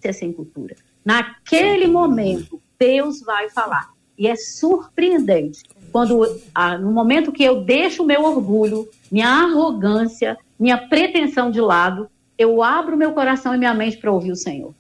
[0.04, 0.76] é sem cultura.
[1.06, 3.92] Naquele momento, Deus vai falar.
[4.18, 10.38] E é surpreendente quando, ah, no momento que eu deixo o meu orgulho, minha arrogância,
[10.60, 14.74] minha pretensão de lado, eu abro meu coração e minha mente para ouvir o Senhor.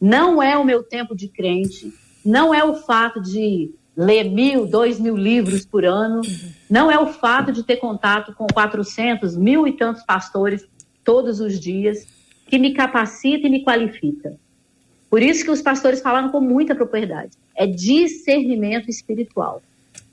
[0.00, 1.92] Não é o meu tempo de crente,
[2.24, 6.22] não é o fato de ler mil, dois mil livros por ano,
[6.68, 10.66] não é o fato de ter contato com 400, mil e tantos pastores
[11.04, 12.06] todos os dias
[12.46, 14.36] que me capacita e me qualifica.
[15.08, 17.32] Por isso que os pastores falaram com muita propriedade.
[17.54, 19.62] É discernimento espiritual.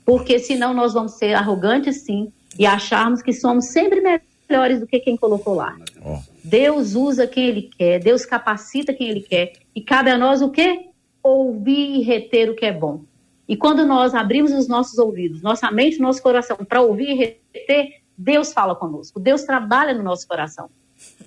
[0.04, 4.37] Porque senão nós vamos ser arrogantes sim e acharmos que somos sempre melhores
[4.80, 5.76] do que quem colocou lá.
[6.02, 6.18] Ó.
[6.42, 10.50] Deus usa quem ele quer, Deus capacita quem ele quer e cabe a nós o
[10.50, 10.86] quê?
[11.22, 13.02] Ouvir e reter o que é bom.
[13.46, 17.14] E quando nós abrimos os nossos ouvidos, nossa mente, nosso coração para ouvir e
[17.54, 20.70] reter, Deus fala conosco, Deus trabalha no nosso coração.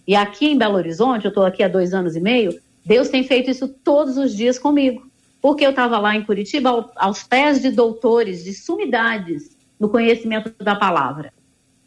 [0.07, 3.23] E aqui em Belo Horizonte, eu estou aqui há dois anos e meio, Deus tem
[3.23, 5.09] feito isso todos os dias comigo.
[5.41, 10.53] Porque eu estava lá em Curitiba, ao- aos pés de doutores, de sumidades no conhecimento
[10.63, 11.33] da palavra.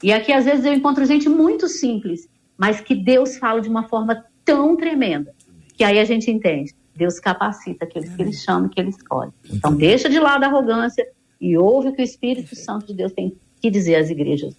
[0.05, 2.29] E aqui, às vezes, eu encontro gente muito simples,
[2.59, 5.35] mas que Deus fala de uma forma tão tremenda,
[5.79, 6.75] que aí a gente entende.
[6.95, 9.31] Deus capacita aqueles que ele chama e que ele escolhe.
[9.51, 11.07] Então, deixa de lado a arrogância
[11.41, 14.55] e ouve o que o Espírito Santo de Deus tem que dizer às igrejas.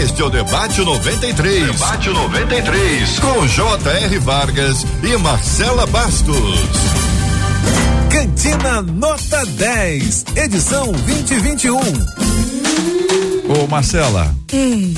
[0.00, 1.72] Este é o Debate 93.
[1.72, 3.18] Debate 93.
[3.20, 4.18] Com J.R.
[4.20, 6.34] Vargas e Marcela Bastos.
[8.10, 11.76] Cantina Nota 10, edição 2021.
[13.66, 14.32] Ô Marcela,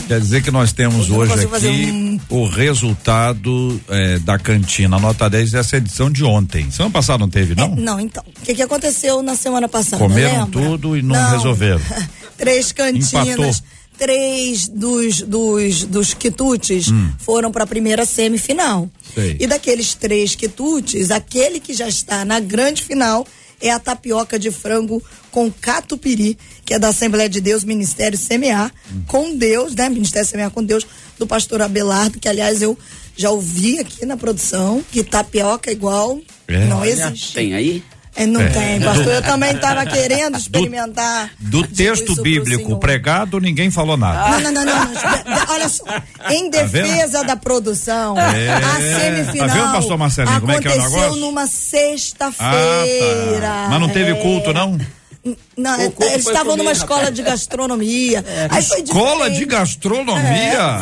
[0.07, 1.12] quer dizer que nós temos Hum.
[1.12, 6.71] Não hoje aqui um- o resultado eh, da cantina nota 10 dessa edição de ontem.
[6.71, 7.75] Semana passada não teve, não?
[7.75, 8.23] Não, então.
[8.27, 9.97] O que, que aconteceu na semana passada?
[9.97, 10.61] Comeram lembra?
[10.69, 11.81] tudo e não resolveram.
[12.37, 13.14] Três cantinas.
[13.14, 13.55] Empatou.
[13.97, 16.89] Três dos, dos, dos quitutes
[17.21, 18.83] foram para a primeira semifinal.
[18.83, 18.91] Hum.
[19.14, 19.37] Sei.
[19.41, 23.27] E daqueles três quitutes, aquele que já está na grande final
[23.61, 28.73] é a tapioca de frango com catupiry, que é da Assembleia de Deus, Ministério Semear,
[28.93, 29.03] Hum.
[29.07, 29.89] com Deus, né?
[29.89, 30.87] Ministério Semear com Deus,
[31.19, 32.79] do pastor Abelardo, que aliás eu
[33.17, 36.65] já ouvi aqui na produção, que tapioca igual É.
[36.67, 37.35] não Olha, existe.
[37.35, 37.83] Tem aí?
[38.19, 38.49] É, não É.
[38.49, 39.07] tem, pastor.
[39.07, 41.31] Eu também estava querendo experimentar.
[41.39, 44.39] Do Digo texto bíblico pregado, ninguém falou nada.
[44.41, 44.85] Não, não, não, não.
[44.85, 45.45] não.
[45.55, 45.85] Olha só.
[46.31, 48.49] Em Tá defesa da produção, É.
[48.55, 51.16] a semifinal Tá vendo, pastor Marcelinho, como é que é o negócio?
[51.16, 53.41] numa Ah, sexta-feira.
[53.41, 53.66] tá.
[53.71, 54.14] Mas não teve É.
[54.14, 54.79] culto, não?
[55.57, 56.79] Não, O culto eles foi estavam comer, numa rapaz.
[56.79, 58.25] escola de gastronomia.
[58.49, 60.23] Aí foi Escola de gastronomia?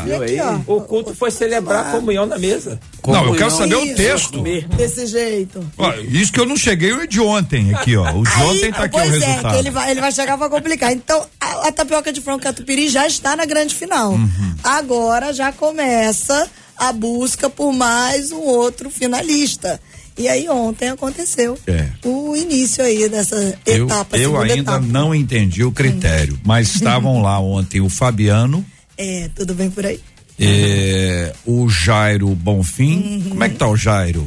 [0.09, 0.75] É, aqui, ó.
[0.77, 2.79] O culto foi celebrar a comunhão na mesa.
[3.07, 3.51] Não, eu quero Comunhão.
[3.51, 3.97] saber o Isso.
[3.97, 4.43] texto.
[4.77, 5.67] Desse jeito.
[5.79, 8.13] Ó, isso que eu não cheguei o de ontem aqui, ó.
[8.15, 9.53] O de ontem tá aqui o pois é, resultado.
[9.53, 10.93] que ele vai, ele vai chegar pra complicar.
[10.93, 14.13] Então, a, a tapioca de frango catupiry já está na grande final.
[14.13, 14.55] Uhum.
[14.63, 19.81] Agora já começa a busca por mais um outro finalista.
[20.19, 21.89] E aí ontem aconteceu É.
[22.03, 24.17] o início aí dessa Eu, etapa.
[24.17, 24.81] eu ainda etapa.
[24.81, 28.65] não entendi o critério, mas estavam lá ontem o Fabiano,
[28.99, 30.01] É, tudo bem por aí.
[30.41, 32.97] eh, o Jairo Bonfim.
[32.97, 33.25] Uhum.
[33.29, 34.27] Como é que tá o Jairo?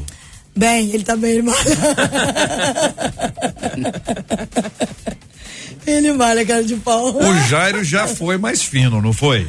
[0.55, 1.57] Bem, ele tá bem, ele malha.
[5.85, 7.15] ele malha, cara de pau.
[7.17, 9.47] O Jairo já foi mais fino, não foi?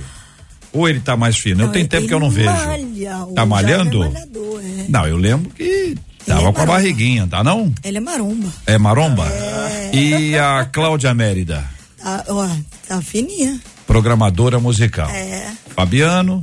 [0.73, 1.65] Ou ele tá mais fino?
[1.65, 2.49] Eu tenho tempo que eu não vejo.
[2.51, 4.03] malha, o Tá malhando?
[4.03, 4.85] Jairo é malhador, é.
[4.89, 5.97] Não, eu lembro que
[6.35, 7.73] tava é com a barriguinha, tá não?
[7.83, 8.49] Ele é maromba.
[8.67, 9.27] É maromba?
[9.93, 11.65] E a Cláudia Mérida,
[11.99, 12.49] Tá, ó,
[12.89, 13.61] tá fininha.
[13.87, 15.09] programadora musical.
[15.11, 15.53] É.
[15.75, 16.43] Fabiano,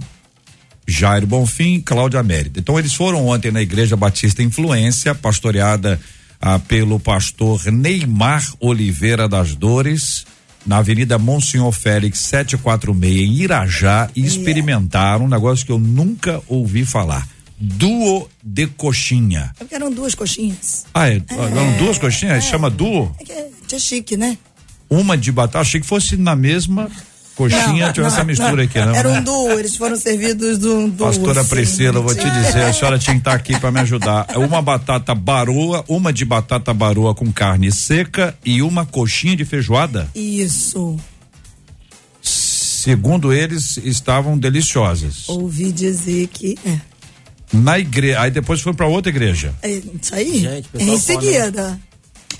[0.87, 2.59] Jairo Bonfim, Cláudia Mérida.
[2.59, 5.99] Então eles foram ontem na Igreja Batista Influência, pastoreada
[6.39, 10.25] ah, pelo pastor Neymar Oliveira das Dores,
[10.65, 16.85] na Avenida Monsenhor Félix 746 em Irajá e experimentaram um negócio que eu nunca ouvi
[16.85, 17.27] falar.
[17.59, 19.51] Duo de coxinha.
[19.55, 20.85] É porque eram duas coxinhas.
[20.93, 22.43] Ah, é, eram duas coxinhas?
[22.43, 23.15] Chama duo?
[23.19, 24.37] É que é, é chique, né?
[24.89, 25.59] Uma de batata.
[25.59, 26.89] Achei que fosse na mesma
[27.37, 28.95] coxinha, Não, essa não, mistura aqui, não.
[28.95, 29.19] Era né?
[29.19, 31.07] um duo, eles foram servidos de um duo.
[31.07, 31.49] Pastora assim.
[31.49, 34.25] Priscila, eu vou te dizer, a senhora tinha que estar aqui para me ajudar.
[34.29, 39.45] É Uma batata baroa, uma de batata baroa com carne seca e uma coxinha de
[39.45, 40.09] feijoada.
[40.15, 40.97] Isso.
[42.21, 45.27] Segundo eles, estavam deliciosas.
[45.29, 46.57] Ouvi dizer que.
[46.65, 46.79] É.
[47.51, 49.53] Na igreja, aí depois foi para outra igreja.
[49.61, 50.39] É isso aí.
[50.39, 51.79] Gente, em seguida.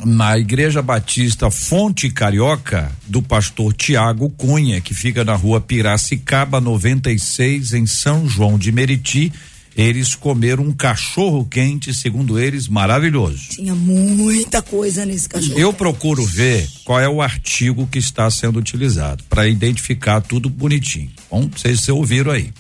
[0.06, 7.74] Na Igreja Batista Fonte Carioca, do pastor Tiago Cunha, que fica na rua Piracicaba 96,
[7.74, 9.34] em São João de Meriti,
[9.76, 13.50] eles comeram um cachorro quente, segundo eles, maravilhoso.
[13.50, 15.60] Tinha muita coisa nesse cachorro.
[15.60, 21.12] Eu procuro ver qual é o artigo que está sendo utilizado para identificar tudo bonitinho.
[21.30, 22.52] Bom, vocês se ouviram aí.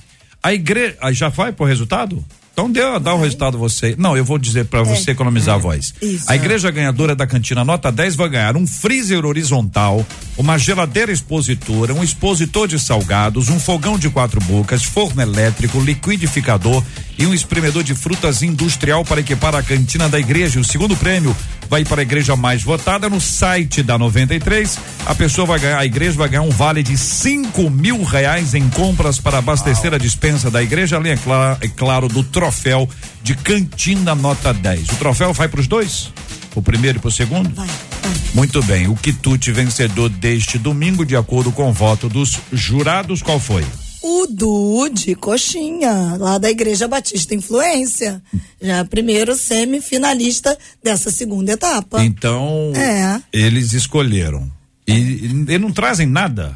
[0.42, 2.24] A igreja já vai pro resultado?
[2.58, 3.94] Então dê, dá o resultado você.
[4.00, 5.94] Não, eu vou dizer para você economizar a voz.
[6.02, 6.06] É.
[6.08, 6.26] Isso.
[6.28, 10.04] A igreja ganhadora da cantina nota 10 vai ganhar um freezer horizontal,
[10.36, 16.84] uma geladeira expositora, um expositor de salgados, um fogão de quatro bocas, forno elétrico, liquidificador
[17.18, 20.60] e um espremedor de frutas industrial para equipar a cantina da igreja.
[20.60, 21.36] O segundo prêmio
[21.70, 24.78] vai para a igreja mais votada no site da 93.
[25.06, 28.70] A pessoa vai ganhar, a igreja vai ganhar um vale de cinco mil reais em
[28.70, 32.88] compras para abastecer a dispensa da igreja, além, é, cla- é claro, do troféu
[33.24, 34.90] de cantina nota 10.
[34.90, 36.12] O troféu vai para os dois?
[36.56, 37.54] O primeiro e pro segundo?
[37.54, 38.12] Vai, vai.
[38.34, 38.88] Muito bem.
[38.88, 43.64] O quitute vencedor deste domingo, de acordo com o voto dos jurados, qual foi?
[44.02, 48.22] O Du de Coxinha, lá da Igreja Batista Influência.
[48.62, 52.04] Já primeiro semifinalista dessa segunda etapa.
[52.04, 53.22] Então, É.
[53.34, 54.50] eles escolheram.
[54.88, 56.56] E, e, e não trazem nada.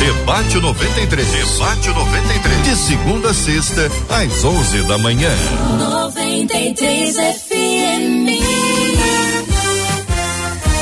[0.00, 1.24] Debate 93.
[1.24, 2.62] Debate 93.
[2.64, 5.30] De segunda a sexta, às 11 da manhã.
[5.78, 8.42] 93 FM.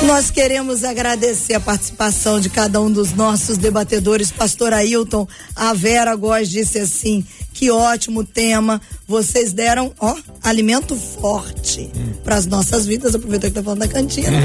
[0.06, 4.32] Nós queremos agradecer a participação de cada um dos nossos debatedores.
[4.32, 8.80] Pastor Ailton, a Vera Góes disse assim: que ótimo tema.
[9.06, 11.90] Vocês deram, ó, alimento forte
[12.24, 13.14] para as nossas vidas.
[13.14, 14.28] Aproveita que tá falando da cantina.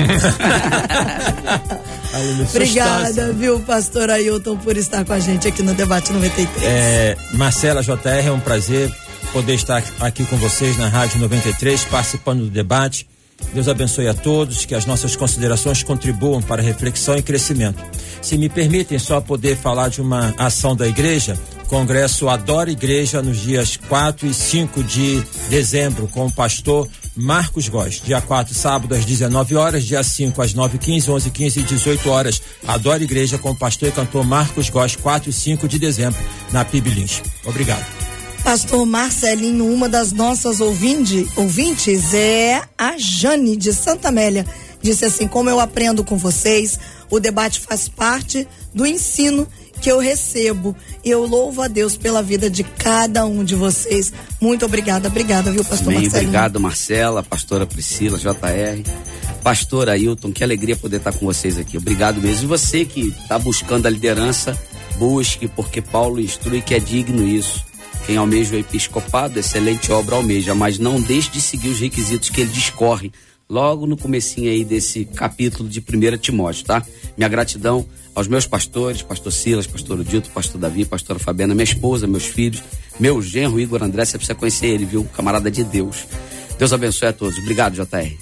[2.50, 6.64] Obrigada, viu, pastor Ailton, por estar com a gente aqui no Debate 93.
[6.64, 8.92] É, Marcela JR, é um prazer
[9.32, 13.08] poder estar aqui com vocês na Rádio 93, participando do debate.
[13.54, 17.84] Deus abençoe a todos, que as nossas considerações contribuam para reflexão e crescimento.
[18.22, 21.38] Se me permitem só poder falar de uma ação da igreja,
[21.68, 28.02] Congresso Adora Igreja nos dias 4 e 5 de dezembro com o pastor Marcos Góes.
[28.04, 32.42] Dia 4, sábado às 19 horas, dia 5 às 9h15, 11h15 e 18 horas.
[32.66, 36.20] Adora Igreja com o pastor e cantor Marcos Góes, 4 e 5 de dezembro,
[36.52, 37.22] na PIB Lins.
[37.46, 37.86] Obrigado.
[38.44, 44.46] Pastor Marcelinho, uma das nossas ouvinte, ouvintes é a Jane de Santa Amélia.
[44.82, 49.46] Disse assim: Como eu aprendo com vocês, o debate faz parte do ensino
[49.82, 50.76] que eu recebo.
[51.04, 54.12] Eu louvo a Deus pela vida de cada um de vocês.
[54.42, 56.30] Muito obrigada, obrigada, viu, Pastor Bem, Marcelinho?
[56.30, 58.84] obrigado, Marcela, pastora Priscila, JR,
[59.44, 61.78] pastor Ailton, que alegria poder estar com vocês aqui.
[61.78, 62.44] Obrigado mesmo.
[62.44, 64.58] E você que está buscando a liderança,
[64.98, 67.66] busque, porque Paulo instrui que é digno isso.
[68.06, 72.42] Quem almeja o episcopado, excelente obra almeja, mas não deixe de seguir os requisitos que
[72.42, 73.12] ele discorre
[73.50, 76.84] logo no comecinho aí desse capítulo de 1 Timóteo, tá?
[77.18, 77.86] Minha gratidão
[78.18, 82.64] aos meus pastores, pastor Silas, pastor Dito, pastor Davi, pastora Fabiana, minha esposa, meus filhos,
[83.00, 85.08] meu genro Igor André, você precisa conhecer ele, viu?
[85.16, 86.08] Camarada de Deus.
[86.58, 87.38] Deus abençoe a todos.
[87.38, 88.18] Obrigado, JR.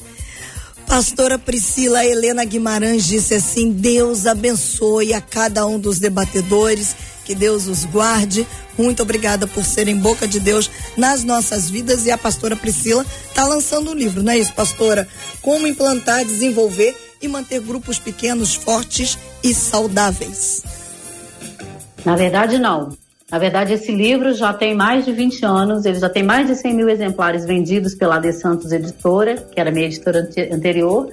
[0.86, 6.94] Pastora Priscila Helena Guimarães disse assim: Deus abençoe a cada um dos debatedores,
[7.24, 8.46] que Deus os guarde.
[8.78, 12.06] Muito obrigada por serem boca de Deus nas nossas vidas.
[12.06, 15.08] E a pastora Priscila está lançando um livro, não é isso, pastora?
[15.42, 20.64] Como implantar, desenvolver e manter grupos pequenos, fortes e saudáveis.
[22.04, 22.90] Na verdade, não.
[23.32, 26.56] Na verdade, esse livro já tem mais de 20 anos, ele já tem mais de
[26.56, 31.12] 100 mil exemplares vendidos pela De Santos Editora, que era minha editora ante- anterior.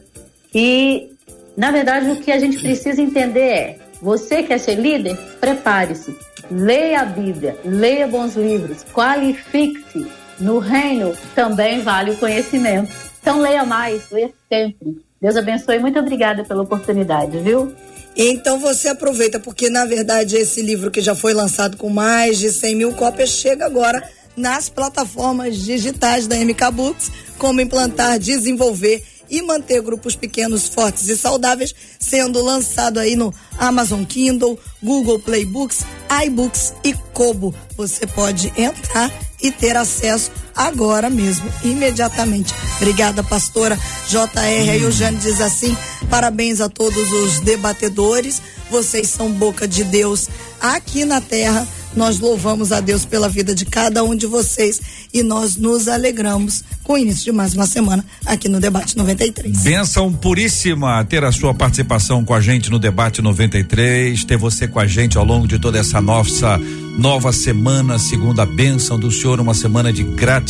[0.55, 1.11] E,
[1.57, 5.17] na verdade, o que a gente precisa entender é: você quer ser líder?
[5.41, 6.17] Prepare-se.
[6.51, 10.07] Leia a Bíblia, leia bons livros, qualifique-se.
[10.39, 12.93] No reino também vale o conhecimento.
[13.21, 15.01] Então, leia mais, leia sempre.
[15.21, 15.79] Deus abençoe.
[15.79, 17.73] Muito obrigada pela oportunidade, viu?
[18.17, 22.53] Então você aproveita, porque na verdade esse livro que já foi lançado com mais de
[22.53, 24.03] 100 mil cópias chega agora
[24.37, 31.17] nas plataformas digitais da MK Books, como implantar, desenvolver e manter grupos pequenos, fortes e
[31.17, 35.81] saudáveis, sendo lançado aí no Amazon Kindle, Google Play Books,
[36.27, 37.55] iBooks e Kobo.
[37.77, 39.11] Você pode entrar
[39.43, 42.55] e ter acesso agora mesmo, imediatamente.
[42.77, 43.79] Obrigada, pastora
[44.09, 44.71] JR.
[44.71, 45.77] Aí o Jane diz assim:
[46.11, 48.41] parabéns a todos os debatedores.
[48.71, 50.29] Vocês são boca de Deus
[50.61, 51.67] aqui na terra.
[51.95, 54.81] Nós louvamos a Deus pela vida de cada um de vocês
[55.13, 59.59] e nós nos alegramos com o início de mais uma semana aqui no Debate 93.
[59.59, 64.81] Benção puríssima ter a sua participação com a gente no debate 93, ter você com
[64.81, 66.59] a gente ao longo de toda essa nossa
[66.99, 70.42] nova semana, segundo a bênção do Senhor, uma semana de gratidão,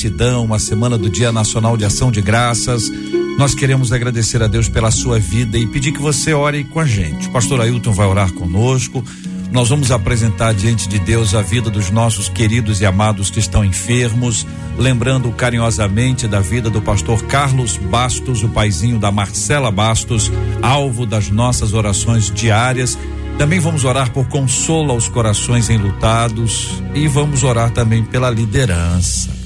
[0.43, 2.91] uma semana do Dia Nacional de Ação de Graças.
[3.39, 6.85] Nós queremos agradecer a Deus pela sua vida e pedir que você ore com a
[6.85, 7.29] gente.
[7.29, 9.05] O pastor Ailton vai orar conosco.
[9.53, 13.65] Nós vamos apresentar diante de Deus a vida dos nossos queridos e amados que estão
[13.65, 14.47] enfermos,
[14.79, 20.33] lembrando carinhosamente da vida do pastor Carlos Bastos, o paizinho da Marcela Bastos,
[20.63, 22.99] alvo das nossas orações diárias.
[23.39, 29.42] Também vamos orar por consolo aos corações enlutados e vamos orar também pela liderança.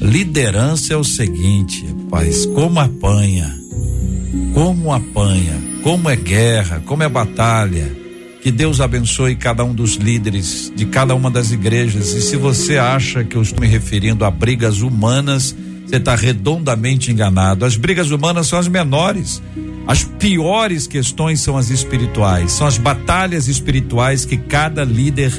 [0.00, 3.58] Liderança é o seguinte, rapaz, como apanha,
[4.54, 7.96] como apanha, como é guerra, como é batalha.
[8.40, 12.12] Que Deus abençoe cada um dos líderes de cada uma das igrejas.
[12.12, 17.10] E se você acha que eu estou me referindo a brigas humanas, você está redondamente
[17.10, 17.64] enganado.
[17.64, 19.42] As brigas humanas são as menores.
[19.86, 22.52] As piores questões são as espirituais.
[22.52, 25.32] São as batalhas espirituais que cada líder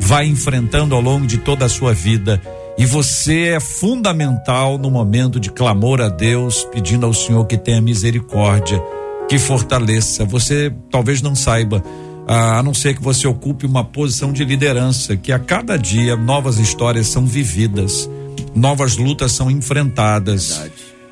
[0.00, 2.40] vai enfrentando ao longo de toda a sua vida.
[2.78, 7.80] E você é fundamental no momento de clamor a Deus, pedindo ao Senhor que tenha
[7.80, 8.80] misericórdia,
[9.28, 10.24] que fortaleça.
[10.24, 11.82] Você talvez não saiba,
[12.24, 16.58] a não ser que você ocupe uma posição de liderança, que a cada dia novas
[16.58, 18.08] histórias são vividas,
[18.54, 20.62] novas lutas são enfrentadas.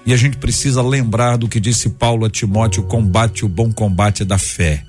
[0.06, 4.24] E a gente precisa lembrar do que disse Paulo a Timóteo: combate o bom combate
[4.24, 4.84] da fé.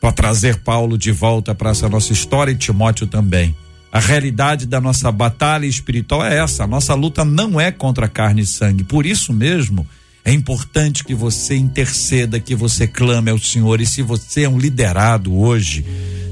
[0.00, 3.54] Para trazer Paulo de volta para essa nossa história e Timóteo também.
[3.92, 6.64] A realidade da nossa batalha espiritual é essa.
[6.64, 8.84] A nossa luta não é contra carne e sangue.
[8.84, 9.86] Por isso mesmo,
[10.24, 13.80] é importante que você interceda, que você clame ao Senhor.
[13.80, 15.84] E se você é um liderado hoje,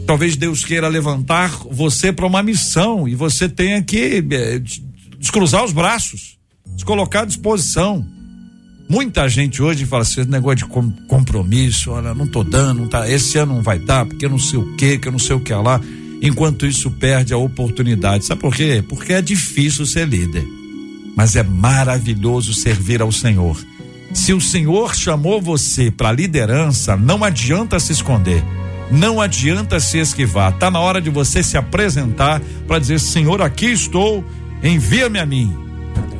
[0.07, 4.63] talvez Deus queira levantar você para uma missão e você tenha que eh,
[5.19, 6.39] descruzar os braços,
[6.77, 8.07] se colocar à disposição.
[8.89, 12.89] Muita gente hoje fala assim, esse negócio de com- compromisso, olha, não tô dando, não
[12.89, 15.35] tá, esse ano não vai dar, porque não sei o que, que eu não sei
[15.37, 15.81] o que lá.
[16.21, 18.25] Enquanto isso perde a oportunidade.
[18.25, 18.83] Sabe por quê?
[18.87, 20.47] Porque é difícil ser líder.
[21.17, 23.57] Mas é maravilhoso servir ao Senhor.
[24.13, 28.43] Se o Senhor chamou você para liderança, não adianta se esconder.
[28.91, 30.53] Não adianta se esquivar.
[30.53, 34.25] Tá na hora de você se apresentar para dizer: Senhor, aqui estou,
[34.63, 35.55] envia-me a mim.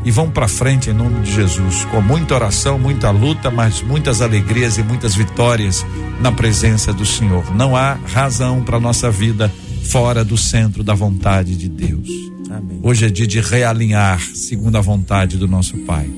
[0.05, 4.23] E vão para frente em nome de Jesus, com muita oração, muita luta, mas muitas
[4.23, 5.85] alegrias e muitas vitórias
[6.21, 7.55] na presença do Senhor.
[7.55, 9.53] Não há razão para nossa vida
[9.89, 12.09] fora do centro da vontade de Deus.
[12.51, 12.79] Amém.
[12.83, 16.09] Hoje é dia de realinhar segundo a vontade do nosso Pai.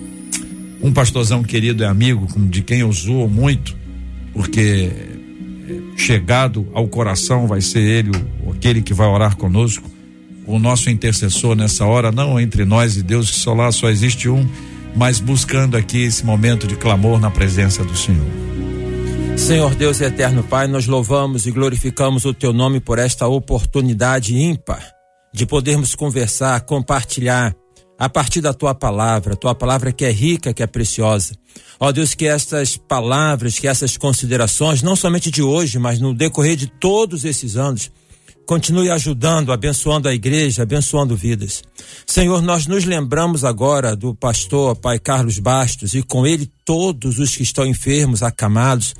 [0.83, 3.77] Um pastorzão querido e amigo, de quem eu zoo muito,
[4.33, 4.91] porque
[5.69, 8.11] é, chegado ao coração vai ser ele,
[8.51, 9.89] aquele que vai orar conosco,
[10.47, 14.29] o nosso intercessor nessa hora, não entre nós e Deus, que só lá só existe
[14.29, 14.49] um,
[14.97, 18.50] mas buscando aqui esse momento de clamor na presença do Senhor.
[19.41, 24.87] Senhor Deus eterno Pai, nós louvamos e glorificamos o teu nome por esta oportunidade ímpar
[25.35, 27.53] de podermos conversar, compartilhar
[27.99, 31.35] a partir da tua palavra, tua palavra que é rica, que é preciosa.
[31.81, 36.55] Ó Deus, que estas palavras, que essas considerações, não somente de hoje, mas no decorrer
[36.55, 37.91] de todos esses anos,
[38.47, 41.63] continue ajudando, abençoando a igreja, abençoando vidas.
[42.07, 47.35] Senhor, nós nos lembramos agora do pastor Pai Carlos Bastos e com ele todos os
[47.35, 48.95] que estão enfermos, acamados.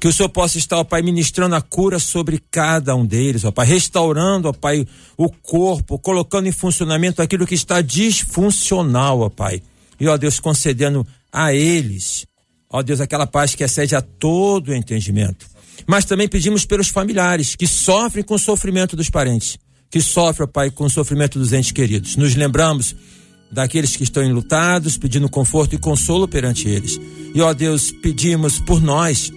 [0.00, 3.52] Que o Senhor possa estar, ó Pai, ministrando a cura sobre cada um deles, ó
[3.52, 9.62] Pai, restaurando, ó Pai, o corpo, colocando em funcionamento aquilo que está disfuncional, ó Pai.
[10.00, 12.26] E, ó Deus, concedendo a eles,
[12.70, 15.46] ó Deus, aquela paz que excede a todo entendimento.
[15.86, 19.58] Mas também pedimos pelos familiares que sofrem com o sofrimento dos parentes,
[19.90, 22.16] que sofrem, ó Pai, com o sofrimento dos entes queridos.
[22.16, 22.96] Nos lembramos
[23.52, 26.98] daqueles que estão enlutados, pedindo conforto e consolo perante eles.
[27.34, 29.30] E, ó Deus, pedimos por nós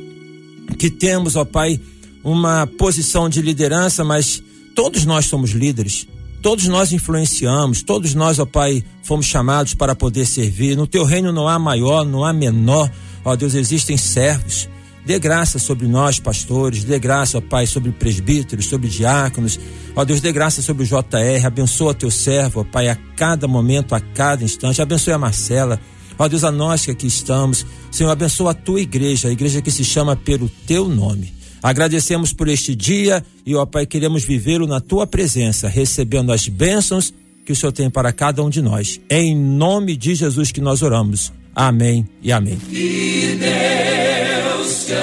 [0.78, 1.80] que temos, ó Pai,
[2.24, 4.41] uma posição de liderança, mas
[4.76, 6.07] todos nós somos líderes.
[6.41, 10.76] Todos nós influenciamos, todos nós, ó Pai, fomos chamados para poder servir.
[10.76, 12.91] No teu reino não há maior, não há menor.
[13.24, 14.68] Ó Deus, existem servos.
[15.05, 19.59] Dê graça sobre nós, pastores, dê graça, ó Pai, sobre presbíteros, sobre diáconos.
[19.95, 23.95] Ó Deus, dê graça sobre o JR, abençoa teu servo, ó Pai, a cada momento,
[23.95, 24.82] a cada instante.
[24.82, 25.80] Abençoe a Marcela.
[26.18, 27.66] Ó Deus, a nós que aqui estamos.
[27.91, 31.34] Senhor, abençoa a tua igreja, a igreja que se chama pelo teu nome.
[31.61, 37.14] Agradecemos por este dia e, ó Pai, queremos vivê-lo na tua presença, recebendo as bênçãos
[37.45, 38.99] que o Senhor tem para cada um de nós.
[39.09, 41.32] É em nome de Jesus que nós oramos.
[41.55, 42.57] Amém e amém.
[42.57, 44.93] Que Deus te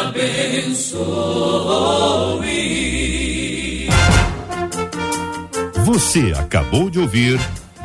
[0.00, 1.00] abençoe.
[5.84, 7.40] Você acabou de ouvir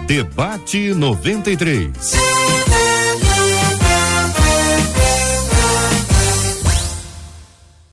[0.07, 2.11] Debate 93.